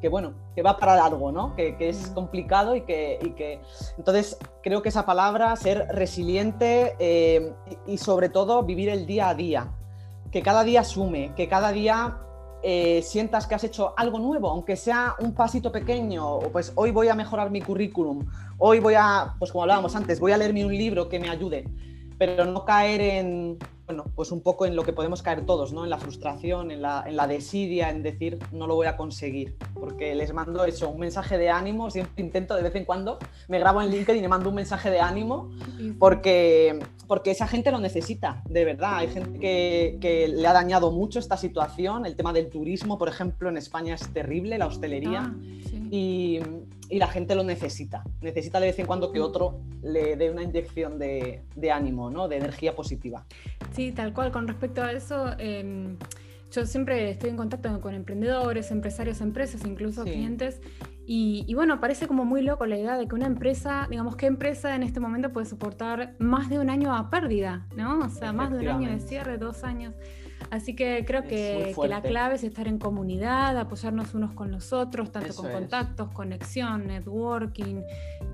que 0.00 0.08
bueno, 0.08 0.32
que 0.56 0.62
va 0.62 0.76
para 0.76 1.02
algo, 1.04 1.30
¿no? 1.30 1.54
Que, 1.54 1.76
que 1.76 1.88
es 1.88 2.08
complicado 2.08 2.74
y 2.74 2.80
que, 2.80 3.20
y 3.22 3.30
que, 3.30 3.60
Entonces, 3.96 4.36
creo 4.62 4.82
que 4.82 4.88
esa 4.88 5.06
palabra, 5.06 5.54
ser 5.54 5.86
resiliente 5.92 6.96
eh, 6.98 7.54
y, 7.86 7.92
y 7.92 7.98
sobre 7.98 8.28
todo 8.28 8.64
vivir 8.64 8.88
el 8.88 9.06
día 9.06 9.28
a 9.28 9.34
día, 9.34 9.68
que 10.32 10.42
cada 10.42 10.64
día 10.64 10.82
sume, 10.82 11.32
que 11.36 11.48
cada 11.48 11.70
día 11.70 12.18
eh, 12.62 13.02
sientas 13.02 13.46
que 13.46 13.54
has 13.54 13.64
hecho 13.64 13.94
algo 13.96 14.18
nuevo, 14.18 14.48
aunque 14.48 14.76
sea 14.76 15.16
un 15.20 15.34
pasito 15.34 15.72
pequeño, 15.72 16.38
pues 16.52 16.72
hoy 16.76 16.90
voy 16.90 17.08
a 17.08 17.14
mejorar 17.14 17.50
mi 17.50 17.60
currículum, 17.60 18.26
hoy 18.58 18.78
voy 18.78 18.94
a, 18.96 19.34
pues 19.38 19.50
como 19.50 19.62
hablábamos 19.62 19.96
antes, 19.96 20.20
voy 20.20 20.32
a 20.32 20.36
leerme 20.36 20.64
un 20.64 20.76
libro 20.76 21.08
que 21.08 21.18
me 21.18 21.28
ayude, 21.28 21.64
pero 22.18 22.44
no 22.44 22.64
caer 22.64 23.00
en, 23.00 23.58
bueno, 23.92 24.10
pues 24.16 24.32
un 24.32 24.40
poco 24.40 24.64
en 24.64 24.74
lo 24.74 24.84
que 24.84 24.94
podemos 24.94 25.20
caer 25.20 25.44
todos, 25.44 25.74
¿no? 25.74 25.84
En 25.84 25.90
la 25.90 25.98
frustración, 25.98 26.70
en 26.70 26.80
la, 26.80 27.04
en 27.06 27.14
la 27.14 27.26
desidia, 27.26 27.90
en 27.90 28.02
decir 28.02 28.38
no 28.50 28.66
lo 28.66 28.74
voy 28.74 28.86
a 28.86 28.96
conseguir, 28.96 29.54
porque 29.74 30.14
les 30.14 30.32
mando 30.32 30.64
eso, 30.64 30.88
un 30.88 30.98
mensaje 30.98 31.36
de 31.36 31.50
ánimo, 31.50 31.90
siempre 31.90 32.24
intento 32.24 32.56
de 32.56 32.62
vez 32.62 32.74
en 32.74 32.86
cuando, 32.86 33.18
me 33.48 33.58
grabo 33.58 33.82
en 33.82 33.90
LinkedIn 33.90 34.18
y 34.18 34.22
le 34.22 34.28
mando 34.28 34.48
un 34.48 34.54
mensaje 34.54 34.88
de 34.88 35.00
ánimo, 35.00 35.50
porque, 35.98 36.80
porque 37.06 37.32
esa 37.32 37.46
gente 37.46 37.70
lo 37.70 37.80
necesita, 37.80 38.42
de 38.48 38.64
verdad, 38.64 38.96
hay 38.96 39.08
gente 39.08 39.38
que, 39.38 39.98
que 40.00 40.26
le 40.26 40.46
ha 40.46 40.54
dañado 40.54 40.90
mucho 40.90 41.18
esta 41.18 41.36
situación, 41.36 42.06
el 42.06 42.16
tema 42.16 42.32
del 42.32 42.48
turismo, 42.48 42.96
por 42.96 43.10
ejemplo, 43.10 43.50
en 43.50 43.58
España 43.58 43.94
es 43.94 44.10
terrible, 44.10 44.56
la 44.56 44.68
hostelería, 44.68 45.34
ah, 45.34 45.36
y 45.90 46.40
y 46.92 46.98
la 46.98 47.06
gente 47.06 47.34
lo 47.34 47.42
necesita. 47.42 48.04
Necesita 48.20 48.60
de 48.60 48.66
vez 48.66 48.78
en 48.78 48.84
cuando 48.84 49.12
que 49.12 49.20
otro 49.20 49.60
le 49.82 50.14
dé 50.14 50.30
una 50.30 50.42
inyección 50.42 50.98
de, 50.98 51.42
ánimo, 51.72 52.10
¿no? 52.10 52.28
de 52.28 52.36
energía 52.36 52.76
positiva. 52.76 53.24
Sí, 53.72 53.92
tal 53.92 54.12
cual. 54.12 54.30
Con 54.30 54.46
respecto 54.46 54.82
a 54.82 54.92
eso, 54.92 55.30
em, 55.38 55.96
yo 56.52 56.66
siempre 56.66 57.08
estoy 57.08 57.30
en 57.30 57.38
contacto 57.38 57.80
con 57.80 57.94
emprendedores, 57.94 58.70
empresarios, 58.70 59.22
empresas, 59.22 59.64
incluso 59.64 60.04
clientes. 60.04 60.60
Y, 61.06 61.50
bueno, 61.54 61.80
parece 61.80 62.06
como 62.06 62.26
muy 62.26 62.42
loco 62.42 62.66
la 62.66 62.76
idea 62.76 62.98
de 62.98 63.08
que 63.08 63.14
una 63.14 63.26
empresa, 63.26 63.86
digamos, 63.88 64.16
¿qué 64.16 64.26
empresa 64.26 64.76
en 64.76 64.82
este 64.82 65.00
momento 65.00 65.32
puede 65.32 65.46
soportar 65.46 66.14
más 66.18 66.50
de 66.50 66.58
un 66.58 66.68
año 66.68 66.94
a 66.94 67.08
pérdida? 67.08 67.66
¿no? 67.74 68.00
O 68.00 68.10
sea, 68.10 68.34
más 68.34 68.52
de 68.52 68.58
un 68.58 68.68
año 68.68 68.90
de 68.90 69.00
cierre, 69.00 69.38
dos 69.38 69.64
años. 69.64 69.94
Así 70.52 70.76
que 70.76 71.02
creo 71.06 71.22
que, 71.22 71.74
la 71.88 72.02
clave 72.02 72.34
es 72.34 72.44
estar 72.44 72.68
en 72.68 72.78
comunidad, 72.78 73.56
apoyarnos 73.56 74.12
unos 74.12 74.32
con 74.32 74.52
los 74.52 74.74
otros, 74.74 75.10
tanto 75.10 75.34
con 75.34 75.50
contactos, 75.50 76.10
conexión, 76.10 76.88
networking, 76.88 77.80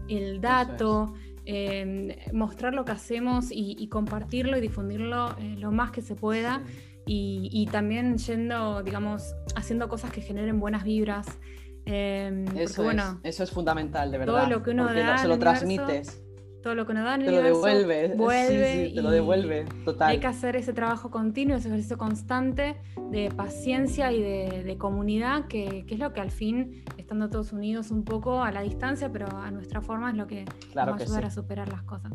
el 0.09 0.41
dato. 0.41 1.15
Em, 1.45 2.09
mostrar 2.33 2.75
lo 2.75 2.85
que 2.85 2.91
hacemos 2.91 3.47
y, 3.53 3.87
compartirlo 3.87 4.59
y 4.59 4.61
difundirlo 4.61 5.35
eh, 5.39 5.55
lo 5.59 5.71
más 5.71 5.93
que 5.93 6.03
se 6.03 6.17
pueda 6.17 6.61
y, 7.07 7.69
también 7.71 8.19
yendo, 8.19 8.83
digamos, 8.83 9.37
haciendo 9.55 9.89
cosas 9.89 10.11
que 10.11 10.21
generen 10.21 10.59
buenas 10.59 10.83
vibras. 10.83 11.29
Em, 11.85 12.45
eso, 12.57 12.83
bueno, 12.83 13.21
es, 13.23 13.37
eso 13.37 13.45
es 13.45 13.51
fundamental, 13.53 14.11
de 14.11 14.19
verdad. 14.19 14.43
Todo 14.43 14.51
lo 14.51 14.63
que 14.65 14.73
uno 14.73 14.93
da 14.93 15.19
se 15.19 15.29
lo 15.29 15.39
transmites 15.39 16.21
todo 16.63 16.75
lo 16.75 16.87
que 16.87 16.95
nos 16.95 17.05
dan 17.05 17.25
te 17.25 17.31
lo 17.31 17.43
devuelve, 17.43 18.09
vuelve 18.17 18.93
te 18.95 19.03
lo 19.03 19.11
devuelve, 19.11 19.65
total. 19.85 20.11
Hay 20.11 20.21
que 20.21 20.27
hacer 20.27 20.57
ese 20.57 20.73
trabajo 20.73 21.11
continuo, 21.11 21.57
ese 21.57 21.69
ejercicio 21.69 21.99
constante 21.99 22.77
de 23.11 23.31
paciencia 23.31 24.13
y 24.13 24.21
de, 24.21 24.77
comunidad, 24.79 25.47
que, 25.47 25.85
que, 25.87 25.95
es 25.95 26.01
lo 26.01 26.13
que 26.13 26.21
al 26.21 26.31
fin, 26.31 26.85
estando 26.97 27.31
todos 27.31 27.53
unidos 27.53 27.91
un 27.91 28.05
poco 28.05 28.43
a 28.43 28.51
la 28.53 28.63
distancia, 28.63 29.11
pero 29.11 29.27
a 29.37 29.51
nuestra 29.51 29.81
forma, 29.81 30.11
es 30.11 30.17
lo 30.17 30.27
que 30.27 30.45
nos 30.45 30.77
va 30.77 30.93
a 30.93 30.95
ayudar 30.95 31.25
a 31.25 31.31
superar 31.31 31.69
las 31.69 31.83
cosas. 31.83 32.13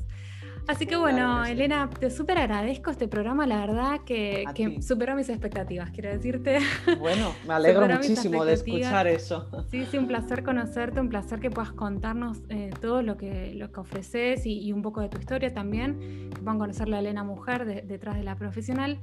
Así 0.67 0.85
que 0.85 0.95
bueno, 0.95 1.43
Elena, 1.45 1.89
te 1.89 2.09
súper 2.09 2.37
agradezco 2.37 2.89
este 2.89 3.07
programa, 3.07 3.45
la 3.45 3.59
verdad 3.65 4.01
que, 4.05 4.45
superó 4.81 5.15
mis 5.15 5.29
expectativas, 5.29 5.91
quiero 5.91 6.09
decirte. 6.09 6.59
Bueno, 6.99 7.33
me 7.45 7.53
alegro 7.53 7.87
muchísimo 7.87 8.45
de 8.45 8.53
escuchar 8.53 9.07
eso. 9.07 9.47
Sí, 9.69 9.85
sí, 9.89 9.97
un 9.97 10.07
placer 10.07 10.43
conocerte, 10.43 11.01
un 11.01 11.09
placer 11.09 11.39
que 11.39 11.49
puedas 11.49 11.71
contarnos 11.71 12.39
eh, 12.49 12.71
todo 12.79 13.01
lo 13.01 13.17
que, 13.17 13.53
lo 13.55 13.71
que 13.71 13.79
ofreces 13.79 14.45
y, 14.45 14.71
un 14.71 14.81
poco 14.81 15.01
de 15.01 15.09
tu 15.09 15.17
historia 15.17 15.53
también, 15.53 16.29
que 16.33 16.41
puedan 16.41 16.59
conocer 16.59 16.87
la 16.87 16.99
Elena 16.99 17.23
mujer 17.23 17.65
detrás 17.65 18.15
de 18.15 18.23
la 18.23 18.35
profesional. 18.35 18.99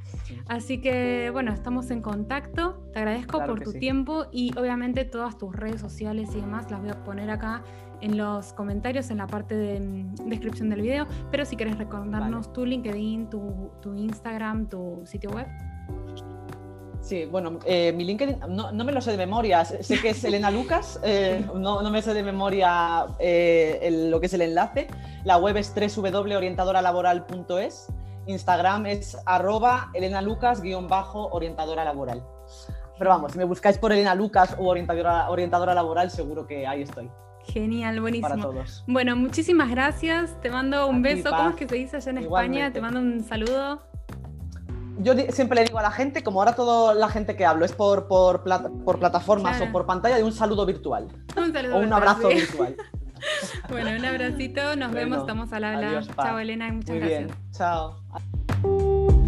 Así 0.46 0.80
que 0.80 1.30
bueno, 1.30 1.52
estamos 1.52 1.90
en 1.90 2.00
contacto, 2.00 2.82
te 2.92 3.00
agradezco 3.00 3.44
por 3.44 3.60
tu 3.60 3.72
tiempo 3.72 4.26
y 4.32 4.56
obviamente 4.56 5.04
todas 5.04 5.36
tus 5.36 5.54
redes 5.54 5.80
sociales 5.80 6.30
y 6.34 6.40
demás 6.40 6.70
las 6.70 6.80
voy 6.80 6.90
a 6.90 7.04
poner 7.04 7.30
acá 7.30 7.62
en 8.00 8.16
los 8.16 8.52
comentarios 8.52 9.10
en 9.10 9.18
la 9.18 9.26
parte 9.26 9.56
de 9.56 10.06
descripción 10.26 10.70
del 10.70 10.82
video, 10.82 11.08
pero 11.30 11.44
si 11.44 11.56
quieres 11.56 11.78
recordarnos 11.78 12.52
tu 12.52 12.64
LinkedIn, 12.64 13.30
tu, 13.30 13.70
tu, 13.80 13.94
Instagram, 13.94 14.68
tu 14.68 15.02
sitio 15.04 15.30
web. 15.30 15.46
Sí, 17.00 17.24
bueno, 17.24 17.58
eh, 17.64 17.92
mi 17.92 18.04
LinkedIn 18.04 18.40
no, 18.48 18.72
me 18.72 18.92
lo 18.92 19.00
sé 19.00 19.12
de 19.12 19.16
memoria. 19.16 19.64
Sé 19.64 20.00
que 20.00 20.10
es 20.10 20.22
Elena 20.22 20.50
Lucas, 20.50 21.00
eh, 21.02 21.42
no, 21.54 21.80
me 21.90 22.02
sé 22.02 22.12
de 22.14 22.22
memoria 22.22 23.06
eh, 23.18 24.06
lo 24.10 24.20
que 24.20 24.26
es 24.26 24.34
el 24.34 24.42
enlace. 24.42 24.88
La 25.24 25.38
web 25.38 25.56
es 25.56 25.74
www.orientadoralaboral.es. 25.74 27.88
Instagram 28.26 28.84
es 28.86 29.16
arroba 29.24 29.90
Elena 29.94 30.20
Lucas-orientadora 30.20 31.84
laboral. 31.84 32.22
Pero 32.98 33.10
vamos, 33.10 33.32
si 33.32 33.38
me 33.38 33.44
buscáis 33.44 33.78
por 33.78 33.92
Elena 33.92 34.14
Lucas 34.14 34.54
o 34.58 34.68
orientadora, 34.68 35.30
orientadora 35.30 35.72
laboral, 35.74 36.10
seguro 36.10 36.46
que 36.46 36.66
ahí 36.66 36.82
estoy. 36.82 37.10
Genial, 37.52 38.00
buenísimo. 38.00 38.28
Para 38.28 38.42
todos. 38.42 38.84
Bueno, 38.86 39.16
muchísimas 39.16 39.70
gracias. 39.70 40.40
Te 40.40 40.50
mando 40.50 40.86
un 40.86 41.02
beso. 41.02 41.30
¿Cómo 41.30 41.50
es 41.50 41.56
que 41.56 41.68
se 41.68 41.74
dice 41.74 41.96
allá 41.96 42.10
en 42.10 42.18
España? 42.18 42.72
Te 42.72 42.80
mando 42.80 43.00
un 43.00 43.24
saludo 43.24 43.90
yo 45.02 45.14
siempre 45.30 45.56
le 45.56 45.64
digo 45.64 45.78
a 45.78 45.82
la 45.82 45.90
gente, 45.90 46.22
como 46.22 46.40
ahora 46.40 46.54
toda 46.54 46.94
la 46.94 47.08
gente 47.08 47.36
que 47.36 47.44
hablo 47.44 47.64
es 47.64 47.72
por, 47.72 48.06
por, 48.08 48.44
por 48.84 48.98
plataformas 48.98 49.60
o 49.60 49.72
por 49.72 49.86
pantalla, 49.86 50.16
de 50.16 50.24
un 50.24 50.32
saludo 50.32 50.66
virtual. 50.66 51.08
Un 51.36 51.52
saludo 51.52 51.76
o 51.76 51.80
un 51.80 51.92
abrazo 51.92 52.28
virtual. 52.28 52.76
bueno, 53.68 53.90
un 53.98 54.04
abracito, 54.04 54.76
nos 54.76 54.92
vemos, 54.92 55.18
estamos 55.18 55.52
al 55.52 55.64
habla. 55.64 56.02
Chao 56.02 56.38
Elena 56.38 56.68
y 56.68 56.72
muchas 56.72 56.90
Muy 56.90 56.98
gracias. 57.00 57.26
Bien. 57.26 57.38
Chao. 57.52 59.19